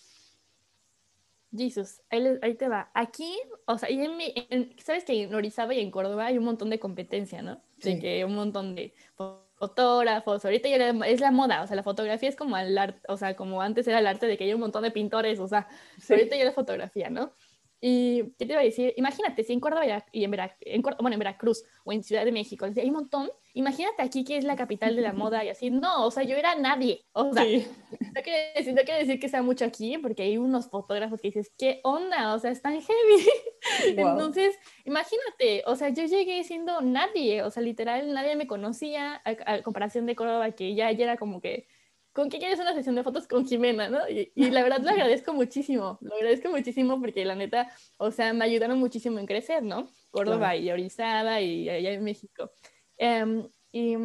Jesús, 1.56 2.00
ahí, 2.10 2.54
te 2.54 2.68
va. 2.68 2.90
Aquí, 2.94 3.36
o 3.64 3.78
sea, 3.78 3.90
y 3.90 4.00
en 4.00 4.74
sabes 4.78 5.04
que 5.04 5.22
en 5.22 5.34
Orizaba 5.34 5.72
y 5.74 5.80
en 5.80 5.90
Córdoba 5.92 6.26
hay 6.26 6.38
un 6.38 6.44
montón 6.44 6.70
de 6.70 6.80
competencia, 6.80 7.42
¿no? 7.42 7.60
Sí. 7.78 7.94
De 7.94 8.00
que 8.00 8.24
un 8.24 8.34
montón 8.34 8.74
de 8.74 8.92
fotógrafos, 9.60 10.44
ahorita 10.44 10.68
ya 10.70 10.88
es 11.06 11.20
la 11.20 11.30
moda, 11.30 11.62
o 11.62 11.66
sea, 11.66 11.76
la 11.76 11.82
fotografía 11.82 12.30
es 12.30 12.36
como 12.36 12.56
el 12.56 12.78
arte, 12.78 13.00
o 13.08 13.18
sea, 13.18 13.36
como 13.36 13.60
antes 13.60 13.86
era 13.86 13.98
el 13.98 14.06
arte 14.06 14.26
de 14.26 14.38
que 14.38 14.44
hay 14.44 14.54
un 14.54 14.60
montón 14.60 14.82
de 14.82 14.90
pintores, 14.90 15.38
o 15.38 15.48
sea, 15.48 15.68
ahorita 16.08 16.36
ya 16.36 16.46
la 16.46 16.52
fotografía, 16.52 17.10
¿no? 17.10 17.36
Y 17.80 18.34
¿qué 18.38 18.44
te 18.44 18.52
iba 18.52 18.60
a 18.60 18.64
decir? 18.64 18.92
Imagínate, 18.96 19.42
si 19.42 19.54
en 19.54 19.60
Córdoba 19.60 19.86
y 20.12 20.24
en, 20.24 20.34
en, 20.60 20.82
bueno, 20.82 21.14
en 21.14 21.18
Veracruz 21.18 21.64
o 21.84 21.92
en 21.92 22.02
Ciudad 22.02 22.26
de 22.26 22.32
México, 22.32 22.66
hay 22.66 22.88
un 22.88 22.94
montón, 22.94 23.30
imagínate 23.54 24.02
aquí 24.02 24.22
que 24.22 24.36
es 24.36 24.44
la 24.44 24.54
capital 24.54 24.96
de 24.96 25.02
la 25.02 25.12
moda 25.14 25.44
y 25.44 25.48
así. 25.48 25.70
No, 25.70 26.04
o 26.06 26.10
sea, 26.10 26.22
yo 26.22 26.36
era 26.36 26.54
nadie. 26.56 27.06
O 27.12 27.32
sea, 27.32 27.44
no, 28.14 28.22
quiere 28.22 28.52
decir, 28.54 28.74
no 28.74 28.82
quiere 28.82 29.00
decir 29.00 29.18
que 29.18 29.30
sea 29.30 29.42
mucho 29.42 29.64
aquí, 29.64 29.96
porque 29.96 30.24
hay 30.24 30.36
unos 30.36 30.68
fotógrafos 30.68 31.20
que 31.20 31.28
dices, 31.28 31.52
¿qué 31.56 31.80
onda? 31.82 32.34
O 32.34 32.38
sea, 32.38 32.50
están 32.50 32.80
heavy. 32.80 33.28
Entonces, 33.96 34.58
imagínate, 34.84 35.62
o 35.66 35.74
sea, 35.74 35.88
yo 35.88 36.04
llegué 36.04 36.44
siendo 36.44 36.82
nadie, 36.82 37.42
o 37.42 37.50
sea, 37.50 37.62
literal, 37.62 38.12
nadie 38.12 38.36
me 38.36 38.46
conocía, 38.46 39.22
a, 39.24 39.62
comparación 39.62 40.04
de 40.04 40.16
Córdoba, 40.16 40.50
que 40.50 40.74
ya, 40.74 40.92
ya 40.92 41.04
era 41.04 41.16
como 41.16 41.40
que 41.40 41.66
¿con 42.12 42.28
qué 42.28 42.38
quieres 42.38 42.58
una 42.58 42.74
sesión 42.74 42.94
de 42.94 43.02
fotos 43.02 43.26
con 43.26 43.46
Jimena? 43.46 43.88
¿no? 43.88 43.98
Y, 44.08 44.32
la 44.50 44.62
verdad 44.62 44.80
lo 44.80 44.90
agradezco 44.90 45.32
muchísimo, 45.32 45.98
lo 46.00 46.14
agradezco 46.14 46.50
muchísimo 46.50 47.00
porque 47.00 47.24
la 47.24 47.34
neta, 47.34 47.70
o 47.98 48.10
sea, 48.10 48.32
me 48.32 48.44
ayudaron 48.44 48.78
muchísimo 48.78 49.18
en 49.18 49.26
crecer, 49.26 49.62
¿no? 49.62 49.88
Córdoba 50.10 50.56
y 50.56 50.70
Orizaba 50.70 51.40
y 51.40 51.68
allá 51.68 51.92
en 51.92 52.04
México. 52.04 52.50
Em, 52.96 53.48
y 53.72 53.96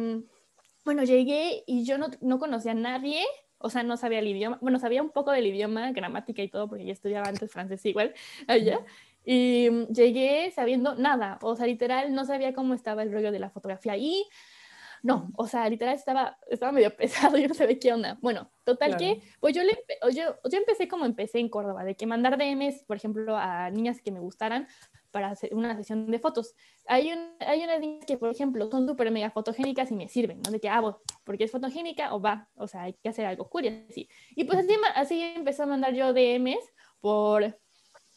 bueno, 0.84 1.02
llegué 1.04 1.64
y 1.66 1.84
yo 1.84 1.98
no, 1.98 2.08
no 2.20 2.38
conocía 2.38 2.72
a 2.72 2.74
nadie, 2.74 3.24
o 3.58 3.70
sea, 3.70 3.82
no 3.82 3.96
sabía 3.96 4.20
el 4.20 4.28
idioma, 4.28 4.58
bueno, 4.60 4.78
sabía 4.78 5.02
un 5.02 5.10
poco 5.10 5.32
del 5.32 5.46
idioma, 5.46 5.90
gramática 5.92 6.42
y 6.42 6.48
todo, 6.48 6.68
porque 6.68 6.84
ya 6.84 6.92
estudiaba 6.92 7.28
antes 7.28 7.50
francés 7.50 7.84
igual 7.86 8.14
allá. 8.46 8.80
Y 9.24 9.68
llegué 9.86 10.52
sabiendo 10.52 10.94
nada, 10.94 11.40
o 11.42 11.56
sea, 11.56 11.66
literal, 11.66 12.14
no 12.14 12.24
sabía 12.24 12.54
cómo 12.54 12.74
estaba 12.74 13.02
el 13.02 13.12
rollo 13.12 13.32
de 13.32 13.40
la 13.40 13.50
fotografía. 13.50 13.96
Y 13.96 14.24
no, 15.06 15.30
o 15.36 15.46
sea, 15.46 15.68
literal 15.68 15.94
estaba, 15.94 16.36
estaba 16.50 16.72
medio 16.72 16.90
pesado, 16.96 17.38
yo 17.38 17.46
no 17.46 17.54
sabía 17.54 17.78
qué 17.78 17.92
onda. 17.92 18.18
Bueno, 18.20 18.50
total 18.64 18.96
que, 18.96 19.22
pues 19.38 19.54
yo, 19.54 19.62
le, 19.62 19.78
yo, 20.12 20.34
yo 20.50 20.58
empecé 20.58 20.88
como 20.88 21.04
empecé 21.04 21.38
en 21.38 21.48
Córdoba, 21.48 21.84
de 21.84 21.94
que 21.94 22.06
mandar 22.06 22.36
DMs, 22.36 22.82
por 22.88 22.96
ejemplo, 22.96 23.36
a 23.36 23.70
niñas 23.70 24.02
que 24.02 24.10
me 24.10 24.18
gustaran, 24.18 24.66
para 25.12 25.30
hacer 25.30 25.54
una 25.54 25.76
sesión 25.76 26.10
de 26.10 26.18
fotos. 26.18 26.56
Hay, 26.86 27.12
un, 27.12 27.36
hay 27.38 27.62
unas 27.62 27.78
niñas 27.78 28.04
que, 28.04 28.18
por 28.18 28.30
ejemplo, 28.30 28.68
son 28.68 28.88
súper 28.88 29.12
mega 29.12 29.30
fotogénicas 29.30 29.92
y 29.92 29.94
me 29.94 30.08
sirven, 30.08 30.42
¿no? 30.44 30.50
De 30.50 30.58
que, 30.58 30.68
ah, 30.68 30.82
porque 31.22 31.44
es 31.44 31.52
fotogénica 31.52 32.12
o 32.12 32.20
va, 32.20 32.48
o 32.56 32.66
sea, 32.66 32.82
hay 32.82 32.94
que 32.94 33.08
hacer 33.08 33.26
algo 33.26 33.48
así. 33.88 34.08
Y 34.34 34.42
pues 34.42 34.58
así, 34.58 34.74
así 34.96 35.22
empecé 35.22 35.62
a 35.62 35.66
mandar 35.66 35.94
yo 35.94 36.12
DMs 36.12 36.58
por, 37.00 37.56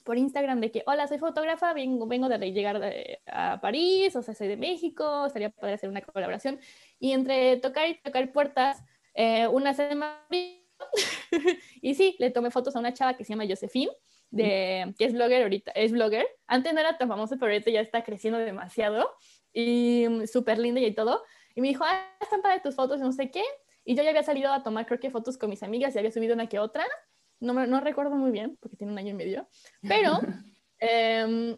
por 0.10 0.18
Instagram 0.18 0.60
de 0.60 0.72
que, 0.72 0.82
hola, 0.88 1.08
soy 1.08 1.20
fotógrafa, 1.20 1.72
vengo, 1.72 2.08
vengo 2.08 2.28
de 2.28 2.52
llegar 2.52 2.82
a 3.28 3.62
París, 3.62 4.16
o 4.16 4.24
sea, 4.24 4.34
soy 4.34 4.48
de 4.48 4.58
México, 4.58 5.28
estaría 5.28 5.52
poder 5.52 5.76
hacer 5.76 5.88
una 5.88 6.02
colaboración. 6.02 6.60
Y 6.98 7.12
entre 7.12 7.58
tocar 7.58 7.88
y 7.88 8.02
tocar 8.02 8.32
puertas, 8.32 8.84
eh, 9.14 9.46
una 9.46 9.76
semana 9.76 10.28
y 11.84 11.94
sí, 11.94 12.16
le 12.18 12.32
tomé 12.32 12.50
fotos 12.50 12.76
a 12.76 12.80
una 12.80 12.92
chava 12.92 13.18
que 13.18 13.24
se 13.24 13.34
llama 13.34 13.46
Josephine, 13.48 13.92
de, 14.32 14.96
que 14.98 15.06
es 15.06 15.14
blogger 15.14 15.44
ahorita, 15.44 15.74
es 15.76 15.92
blogger. 15.92 16.26
Antes 16.48 16.74
no 16.74 16.80
era 16.80 16.98
tan 16.98 17.08
famosa, 17.08 17.36
pero 17.40 17.52
ahorita 17.52 17.70
ya 17.70 17.82
está 17.82 18.04
creciendo 18.04 18.40
demasiado 18.40 19.12
y 19.54 20.08
mm, 20.10 20.26
súper 20.26 20.58
linda 20.58 20.82
y 20.82 20.92
todo. 20.96 21.22
Y 21.54 21.62
me 21.62 21.68
dijo, 21.68 21.84
ah, 21.86 22.04
están 22.20 22.42
para 22.42 22.60
tus 22.64 22.74
fotos, 22.74 23.00
no 23.00 23.12
sé 23.12 23.30
qué. 23.30 23.44
Y 23.86 23.94
yo 23.94 24.02
ya 24.02 24.10
había 24.10 24.24
salido 24.24 24.52
a 24.52 24.64
tomar, 24.64 24.88
creo 24.88 25.00
que 25.00 25.12
fotos 25.12 25.38
con 25.38 25.52
mis 25.52 25.62
amigas 25.62 25.94
y 25.94 26.00
había 26.00 26.10
subido 26.10 26.34
una 26.34 26.50
que 26.50 26.58
otra. 26.58 26.84
No, 27.40 27.54
no 27.54 27.80
recuerdo 27.80 28.16
muy 28.16 28.32
bien, 28.32 28.58
porque 28.60 28.78
tiene 28.78 28.94
un 28.94 29.00
año 29.00 29.12
y 29.12 29.14
medio. 29.14 29.48
Pero, 29.82 30.20
em, 30.80 31.58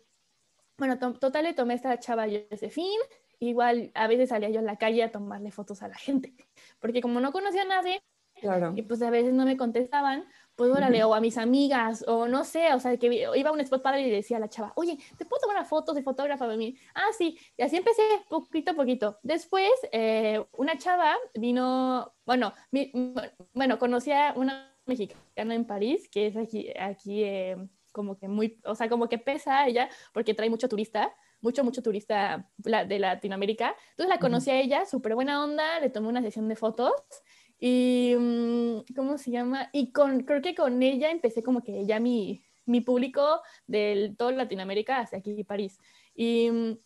bueno, 0.78 0.98
total 0.98 1.44
le 1.44 1.54
tomé 1.54 1.74
a 1.74 1.76
esta 1.78 2.00
chava 2.00 2.26
Josephine. 2.28 3.04
Igual 3.40 3.92
a 3.96 4.08
veces 4.08 4.30
salía 4.30 4.50
yo 4.50 4.60
a 4.60 4.64
la 4.64 4.78
calle 4.78 5.04
a 5.04 5.12
tomarle 5.12 5.52
fotos 5.52 5.82
a 5.82 5.88
la 5.88 5.96
gente, 5.96 6.36
porque 6.80 7.02
como 7.02 7.20
no 7.20 7.32
conocía 7.32 7.64
a 7.64 7.66
nadie, 7.66 8.04
Claro. 8.42 8.74
Y 8.76 8.82
pues 8.82 9.02
a 9.04 9.12
veces 9.12 9.34
no 9.34 9.46
me 9.46 9.56
contestaban, 9.56 10.26
pues 10.56 10.72
órale, 10.76 11.04
o 11.04 11.14
a 11.14 11.22
mis 11.22 11.38
amigas, 11.38 12.04
o 12.08 12.28
no 12.28 12.44
sé, 12.44 12.74
o 12.74 12.80
sea, 12.80 12.98
que 12.98 13.30
iba 13.36 13.50
a 13.50 13.54
un 13.54 13.60
spot 13.62 13.82
padre 13.82 14.02
y 14.02 14.10
decía 14.10 14.38
a 14.38 14.40
la 14.40 14.50
chava, 14.50 14.74
oye, 14.76 14.98
¿te 15.18 15.26
puedo 15.26 15.42
tomar 15.42 15.64
fotos 15.66 15.96
de 15.96 16.02
fotógrafa 16.02 16.48
de 16.48 16.58
mí? 16.58 16.76
Ah, 16.96 17.10
sí, 17.16 17.38
y 17.56 17.62
así 17.62 17.78
empecé 17.78 18.02
poquito 18.30 18.72
a 18.72 18.74
poquito. 18.74 19.20
Después, 19.22 19.72
eh, 19.92 20.44
una 20.54 20.78
chava 20.78 21.16
vino, 21.36 22.14
bueno, 22.26 22.52
bueno, 23.54 23.78
conocí 23.78 24.12
a 24.12 24.34
una 24.36 24.71
mexicana 24.86 25.56
en 25.56 25.66
París, 25.66 26.10
que 26.10 26.28
es 26.28 26.38
aquí, 26.38 26.72
aquí 26.80 27.24
eh, 27.24 27.58
como 27.92 28.18
que 28.18 28.28
muy, 28.28 28.60
o 28.66 28.76
sea, 28.76 28.90
como 28.90 29.08
que 29.10 29.18
pesa 29.18 29.68
ella, 29.68 29.90
porque 30.14 30.34
trae 30.34 30.50
mucho 30.50 30.70
turista, 30.70 31.14
mucho, 31.42 31.64
mucho 31.64 31.82
turista 31.82 32.50
de 32.58 33.00
Latinoamérica. 33.00 33.76
Entonces 33.92 34.10
la 34.10 34.20
conocí 34.20 34.50
a 34.50 34.60
ella, 34.60 34.86
súper 34.86 35.16
buena 35.16 35.44
onda, 35.44 35.80
le 35.80 35.90
tomé 35.90 36.08
una 36.08 36.22
sesión 36.22 36.48
de 36.48 36.56
fotos 36.56 36.94
y, 37.60 38.16
mm, 38.18 38.94
¿cómo 38.96 39.18
se 39.18 39.32
llama? 39.32 39.70
Y 39.72 39.92
con, 39.92 40.24
creo 40.24 40.42
que 40.42 40.56
con 40.56 40.82
ella 40.82 41.12
empecé 41.12 41.44
como 41.44 41.62
que 41.64 41.86
ya 41.86 42.00
mi, 42.00 42.44
mi 42.66 42.82
público 42.82 43.42
de 43.68 44.16
todo 44.18 44.32
Latinoamérica 44.32 45.00
hacia 45.00 45.20
aquí 45.20 45.44
París. 45.44 45.80
Y 46.16 46.50
mm, 46.50 46.78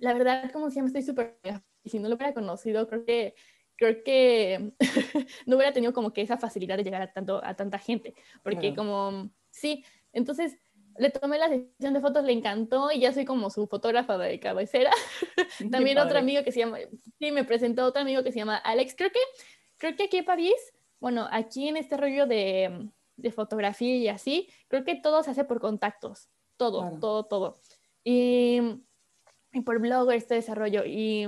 la 0.00 0.14
verdad, 0.14 0.50
como 0.52 0.70
se 0.70 0.76
llama, 0.76 0.88
estoy 0.88 1.02
súper... 1.02 1.38
Y 1.82 1.90
si 1.90 1.98
no 1.98 2.08
lo 2.08 2.16
hubiera 2.16 2.34
conocido, 2.34 2.88
creo 2.88 3.04
que 3.04 3.34
creo 3.76 4.02
que 4.04 4.72
no 5.46 5.56
hubiera 5.56 5.72
tenido 5.72 5.92
como 5.92 6.12
que 6.12 6.22
esa 6.22 6.38
facilidad 6.38 6.76
de 6.76 6.84
llegar 6.84 7.02
a, 7.02 7.12
tanto, 7.12 7.40
a 7.44 7.54
tanta 7.54 7.78
gente, 7.78 8.14
porque 8.42 8.74
como, 8.74 9.30
sí, 9.50 9.84
entonces 10.12 10.58
le 10.98 11.10
tomé 11.10 11.38
la 11.38 11.48
sesión 11.48 11.92
de 11.92 12.00
fotos, 12.00 12.24
le 12.24 12.32
encantó 12.32 12.90
y 12.90 13.00
ya 13.00 13.12
soy 13.12 13.26
como 13.26 13.50
su 13.50 13.66
fotógrafa 13.66 14.16
de 14.16 14.40
cabecera. 14.40 14.90
También 15.70 15.98
otro 15.98 16.18
amigo 16.18 16.42
que 16.42 16.52
se 16.52 16.60
llama, 16.60 16.78
sí, 17.18 17.32
me 17.32 17.44
presentó 17.44 17.84
otro 17.84 18.00
amigo 18.00 18.22
que 18.22 18.32
se 18.32 18.38
llama 18.38 18.56
Alex, 18.56 18.94
creo 18.96 19.10
que 19.10 19.20
creo 19.76 19.96
que 19.96 20.04
aquí 20.04 20.18
en 20.18 20.24
París, 20.24 20.74
bueno, 21.00 21.28
aquí 21.30 21.68
en 21.68 21.76
este 21.76 21.96
rollo 21.96 22.26
de, 22.26 22.88
de 23.16 23.32
fotografía 23.32 23.96
y 23.96 24.08
así, 24.08 24.48
creo 24.68 24.84
que 24.84 24.96
todo 24.96 25.22
se 25.22 25.30
hace 25.30 25.44
por 25.44 25.60
contactos, 25.60 26.28
todo, 26.56 26.98
todo, 26.98 27.24
todo. 27.24 27.58
Y, 28.04 28.60
y, 29.52 29.60
por 29.62 29.80
bloggers, 29.80 30.22
este 30.22 30.34
desarrollo. 30.36 30.84
Y, 30.86 31.26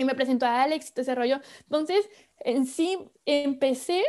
y 0.00 0.04
me 0.04 0.14
presentó 0.14 0.46
a 0.46 0.62
Alex, 0.62 0.86
este 0.86 1.02
desarrollo. 1.02 1.40
Entonces, 1.64 2.08
en 2.40 2.66
sí, 2.66 2.98
empecé 3.24 4.02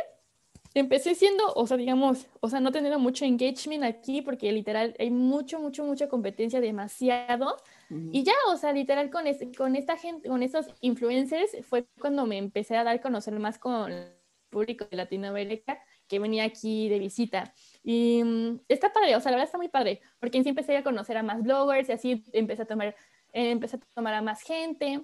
empecé 0.74 1.14
siendo, 1.14 1.52
o 1.54 1.66
sea, 1.66 1.76
digamos, 1.76 2.26
o 2.40 2.48
sea, 2.48 2.60
no 2.60 2.72
teniendo 2.72 2.98
mucho 2.98 3.24
engagement 3.24 3.84
aquí 3.84 4.22
porque 4.22 4.50
literal 4.52 4.94
hay 4.98 5.10
mucho, 5.10 5.58
mucho, 5.60 5.84
mucha 5.84 6.08
competencia, 6.08 6.60
demasiado. 6.60 7.56
Y 7.90 8.22
ya, 8.22 8.32
o 8.48 8.56
sea, 8.56 8.72
literal 8.72 9.10
con, 9.10 9.24
con 9.56 9.76
esta 9.76 9.98
gente, 9.98 10.28
con 10.28 10.42
estos 10.42 10.66
influencers 10.80 11.58
fue 11.66 11.86
cuando 12.00 12.24
me 12.24 12.38
empecé 12.38 12.76
a 12.76 12.84
dar 12.84 12.96
a 12.96 13.00
conocer 13.02 13.38
más 13.38 13.58
con 13.58 13.92
el 13.92 14.12
público 14.48 14.86
de 14.90 14.96
Latinoamérica 14.96 15.78
que 16.08 16.18
venía 16.18 16.44
aquí 16.44 16.88
de 16.88 16.98
visita. 16.98 17.52
Y 17.82 18.22
mm, 18.24 18.60
está 18.68 18.92
padre, 18.92 19.16
o 19.16 19.20
sea, 19.20 19.30
la 19.30 19.36
verdad 19.36 19.48
está 19.48 19.58
muy 19.58 19.68
padre, 19.68 20.00
porque 20.20 20.38
en 20.38 20.44
sí 20.44 20.50
empecé 20.50 20.76
a 20.76 20.82
conocer 20.82 21.16
a 21.18 21.22
más 21.22 21.42
bloggers 21.42 21.88
y 21.88 21.92
así 21.92 22.24
empecé 22.32 22.62
a 22.62 22.66
tomar, 22.66 22.88
eh, 23.32 23.50
empecé 23.50 23.76
a 23.76 23.80
tomar 23.94 24.14
a 24.14 24.22
más 24.22 24.42
gente. 24.42 25.02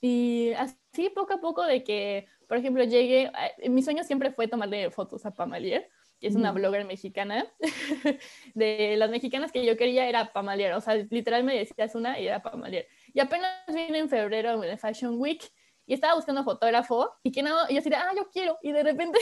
Y 0.00 0.52
así 0.52 1.10
poco 1.14 1.34
a 1.34 1.40
poco 1.40 1.64
de 1.64 1.84
que 1.84 2.26
por 2.50 2.58
ejemplo, 2.58 2.82
llegué, 2.82 3.30
mi 3.68 3.80
sueño 3.80 4.02
siempre 4.02 4.32
fue 4.32 4.48
tomarle 4.48 4.90
fotos 4.90 5.24
a 5.24 5.32
Pamalier, 5.36 5.88
que 6.18 6.26
es 6.26 6.34
una 6.34 6.50
blogger 6.50 6.84
mexicana. 6.84 7.46
de 8.54 8.96
las 8.96 9.08
mexicanas 9.08 9.52
que 9.52 9.64
yo 9.64 9.76
quería 9.76 10.08
era 10.08 10.32
Pamalier, 10.32 10.72
o 10.72 10.80
sea, 10.80 10.96
literal 10.96 11.44
me 11.44 11.56
decías 11.56 11.94
una 11.94 12.18
y 12.18 12.26
era 12.26 12.42
Pamalier. 12.42 12.88
Y 13.14 13.20
apenas 13.20 13.52
vine 13.68 13.98
en 13.98 14.08
febrero 14.08 14.58
de 14.58 14.76
Fashion 14.76 15.20
Week 15.20 15.48
y 15.86 15.94
estaba 15.94 16.16
buscando 16.16 16.42
fotógrafo 16.42 17.12
y 17.22 17.30
que 17.30 17.44
no, 17.44 17.54
y 17.68 17.74
yo 17.74 17.78
así 17.78 17.90
ah, 17.94 18.10
yo 18.16 18.28
quiero, 18.32 18.58
y 18.62 18.72
de 18.72 18.82
repente 18.82 19.20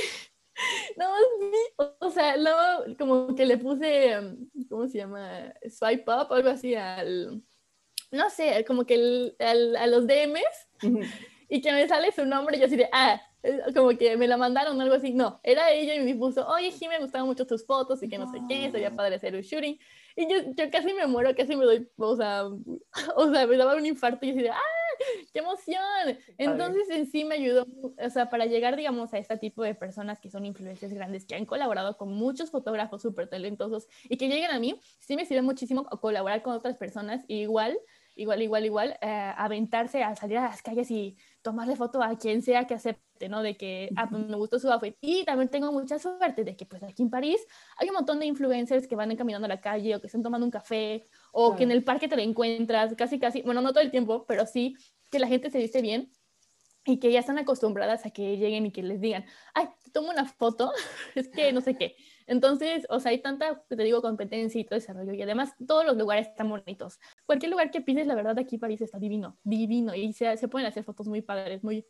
no, 0.96 1.10
o 1.98 2.10
sea, 2.10 2.34
luego 2.38 2.96
como 2.96 3.34
que 3.34 3.44
le 3.44 3.58
puse, 3.58 4.16
¿cómo 4.70 4.88
se 4.88 4.96
llama? 4.96 5.52
Swipe 5.68 6.10
up, 6.10 6.32
algo 6.32 6.48
así 6.48 6.74
al, 6.74 7.42
no 8.10 8.30
sé, 8.30 8.64
como 8.66 8.84
que 8.84 9.34
a 9.38 9.86
los 9.86 10.06
DMs 10.06 10.68
y 11.48 11.60
que 11.60 11.72
me 11.72 11.88
sale 11.88 12.12
su 12.12 12.26
nombre 12.26 12.56
y 12.56 12.60
yo 12.60 12.66
así 12.66 12.76
de, 12.76 12.88
ah, 12.92 13.20
como 13.74 13.90
que 13.96 14.16
me 14.16 14.26
la 14.26 14.36
mandaron 14.36 14.78
o 14.78 14.82
algo 14.82 14.94
así. 14.94 15.12
No, 15.12 15.40
era 15.42 15.70
ella 15.70 15.94
y 15.94 16.00
me 16.00 16.14
puso, 16.14 16.46
oye, 16.46 16.72
sí, 16.72 16.88
me 16.88 16.98
gustaban 16.98 17.26
mucho 17.26 17.46
tus 17.46 17.64
fotos 17.64 18.02
y 18.02 18.08
que 18.08 18.18
no 18.18 18.30
sé 18.30 18.40
qué, 18.48 18.70
sería 18.70 18.94
padre 18.94 19.16
hacer 19.16 19.34
un 19.34 19.42
shooting. 19.42 19.78
Y 20.16 20.28
yo, 20.28 20.38
yo 20.54 20.70
casi 20.70 20.92
me 20.92 21.06
muero, 21.06 21.34
casi 21.36 21.54
me 21.56 21.64
doy, 21.64 21.88
o 21.96 22.16
sea, 22.16 22.44
o 23.16 23.32
sea, 23.32 23.46
me 23.46 23.56
daba 23.56 23.76
un 23.76 23.86
infarto 23.86 24.26
y 24.26 24.28
yo 24.28 24.34
así 24.34 24.42
de, 24.42 24.50
¡ah, 24.50 24.58
qué 25.32 25.38
emoción! 25.38 26.18
Entonces 26.38 26.90
en 26.90 27.06
sí 27.06 27.24
me 27.24 27.36
ayudó, 27.36 27.66
o 27.96 28.10
sea, 28.10 28.28
para 28.28 28.46
llegar, 28.46 28.76
digamos, 28.76 29.14
a 29.14 29.18
este 29.18 29.36
tipo 29.36 29.62
de 29.62 29.74
personas 29.74 30.20
que 30.20 30.30
son 30.30 30.44
influencias 30.44 30.92
grandes, 30.92 31.24
que 31.24 31.36
han 31.36 31.46
colaborado 31.46 31.96
con 31.96 32.12
muchos 32.12 32.50
fotógrafos 32.50 33.02
súper 33.02 33.28
talentosos 33.28 33.86
y 34.08 34.16
que 34.16 34.28
lleguen 34.28 34.50
a 34.50 34.58
mí, 34.58 34.80
sí 34.98 35.16
me 35.16 35.24
sirve 35.24 35.42
muchísimo 35.42 35.84
colaborar 35.84 36.42
con 36.42 36.54
otras 36.54 36.76
personas 36.76 37.24
y 37.28 37.42
igual 37.42 37.78
igual, 38.18 38.42
igual, 38.42 38.64
igual, 38.64 38.98
eh, 39.00 39.32
aventarse 39.36 40.02
a 40.02 40.14
salir 40.16 40.38
a 40.38 40.48
las 40.48 40.60
calles 40.60 40.90
y 40.90 41.16
tomarle 41.40 41.76
foto 41.76 42.02
a 42.02 42.18
quien 42.18 42.42
sea 42.42 42.66
que 42.66 42.74
acepte, 42.74 43.28
¿no? 43.28 43.42
De 43.42 43.56
que, 43.56 43.90
ah, 43.96 44.08
pues 44.10 44.26
me 44.26 44.36
gustó 44.36 44.58
su 44.58 44.70
outfit. 44.70 44.96
Y 45.00 45.24
también 45.24 45.48
tengo 45.48 45.72
mucha 45.72 45.98
suerte 45.98 46.44
de 46.44 46.56
que, 46.56 46.66
pues 46.66 46.82
aquí 46.82 47.02
en 47.02 47.10
París 47.10 47.46
hay 47.78 47.88
un 47.88 47.94
montón 47.94 48.18
de 48.18 48.26
influencers 48.26 48.86
que 48.88 48.96
van 48.96 49.14
caminando 49.16 49.46
a 49.46 49.48
la 49.48 49.60
calle 49.60 49.94
o 49.94 50.00
que 50.00 50.08
están 50.08 50.22
tomando 50.22 50.44
un 50.44 50.50
café 50.50 51.06
o 51.32 51.54
que 51.54 51.62
en 51.62 51.70
el 51.70 51.84
parque 51.84 52.08
te 52.08 52.16
lo 52.16 52.22
encuentras, 52.22 52.94
casi, 52.96 53.18
casi, 53.18 53.42
bueno, 53.42 53.60
no 53.60 53.70
todo 53.72 53.82
el 53.82 53.90
tiempo, 53.90 54.26
pero 54.26 54.46
sí 54.46 54.74
que 55.10 55.18
la 55.18 55.28
gente 55.28 55.50
se 55.50 55.58
dice 55.58 55.80
bien 55.80 56.10
y 56.84 56.98
que 56.98 57.12
ya 57.12 57.20
están 57.20 57.38
acostumbradas 57.38 58.06
a 58.06 58.10
que 58.10 58.36
lleguen 58.36 58.66
y 58.66 58.72
que 58.72 58.82
les 58.82 59.00
digan, 59.00 59.24
ay, 59.54 59.68
tomo 59.92 60.10
una 60.10 60.24
foto, 60.24 60.72
es 61.14 61.28
que 61.28 61.52
no 61.52 61.60
sé 61.60 61.76
qué. 61.76 61.96
Entonces, 62.26 62.86
o 62.90 63.00
sea, 63.00 63.10
hay 63.10 63.20
tanta, 63.22 63.62
te 63.68 63.76
digo, 63.82 64.02
competencia 64.02 64.60
y 64.60 64.64
todo 64.64 64.78
desarrollo. 64.78 65.14
Y 65.14 65.22
además, 65.22 65.54
todos 65.66 65.84
los 65.84 65.96
lugares 65.96 66.28
están 66.28 66.48
bonitos. 66.50 66.98
Cualquier 67.28 67.50
lugar 67.50 67.70
que 67.70 67.82
pises, 67.82 68.06
la 68.06 68.14
verdad, 68.14 68.38
aquí 68.38 68.56
París 68.56 68.80
está 68.80 68.98
divino, 68.98 69.36
divino. 69.44 69.94
Y 69.94 70.14
se, 70.14 70.34
se 70.38 70.48
pueden 70.48 70.66
hacer 70.66 70.82
fotos 70.82 71.08
muy 71.08 71.20
padres, 71.20 71.62
muy, 71.62 71.84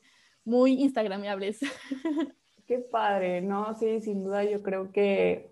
muy 0.44 0.72
instagramables. 0.82 1.60
Qué 2.66 2.80
padre, 2.80 3.40
¿no? 3.40 3.72
Sí, 3.78 4.00
sin 4.00 4.24
duda 4.24 4.42
yo 4.42 4.64
creo 4.64 4.90
que, 4.90 5.48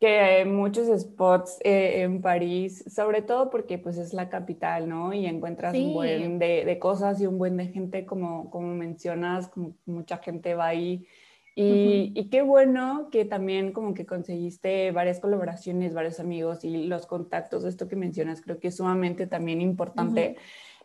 que 0.00 0.18
hay 0.18 0.44
muchos 0.44 0.88
spots 1.00 1.60
eh, 1.62 2.02
en 2.02 2.20
París, 2.20 2.82
sobre 2.92 3.22
todo 3.22 3.48
porque 3.48 3.78
pues 3.78 3.96
es 3.96 4.12
la 4.12 4.28
capital, 4.28 4.88
¿no? 4.88 5.12
Y 5.12 5.26
encuentras 5.26 5.72
un 5.72 5.94
buen 5.94 6.40
de, 6.40 6.64
de, 6.64 6.78
cosas 6.80 7.20
y 7.20 7.28
un 7.28 7.38
buen 7.38 7.56
de 7.56 7.68
gente, 7.68 8.04
como, 8.04 8.50
como 8.50 8.74
mencionas, 8.74 9.46
como 9.46 9.76
mucha 9.86 10.18
gente 10.18 10.56
va 10.56 10.66
ahí 10.66 11.06
y, 11.54 12.28
qué 12.30 12.42
bueno 12.42 13.08
que 13.10 13.24
también 13.24 13.72
como 13.72 13.94
que 13.94 14.06
conseguiste 14.06 14.90
varias 14.90 15.20
colaboraciones, 15.20 15.94
varios 15.94 16.18
amigos 16.20 16.64
y 16.64 16.86
los 16.86 17.06
contactos, 17.06 17.64
esto 17.64 17.88
que 17.88 17.96
mencionas, 17.96 18.40
creo 18.40 18.58
que 18.58 18.68
es 18.68 18.76
sumamente 18.76 19.26
también 19.26 19.60
importante. 19.60 20.36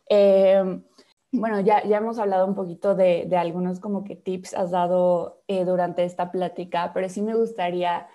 Em, 0.10 0.84
bueno, 1.32 1.62
ya, 1.62 1.84
ya 1.86 1.98
hemos 1.98 2.20
hablado 2.20 2.46
un 2.46 2.56
poquito 2.56 2.96
de, 2.96 3.26
de 3.28 3.38
algunos 3.38 3.80
como 3.80 4.04
que 4.04 4.16
tips 4.16 4.54
has 4.54 4.72
dado 4.72 5.44
eh, 5.48 5.66
durante 5.66 6.04
esta 6.04 6.32
plática, 6.32 6.92
pero 6.94 7.08
sí 7.10 7.22
me 7.22 7.36
gustaría 7.36 8.08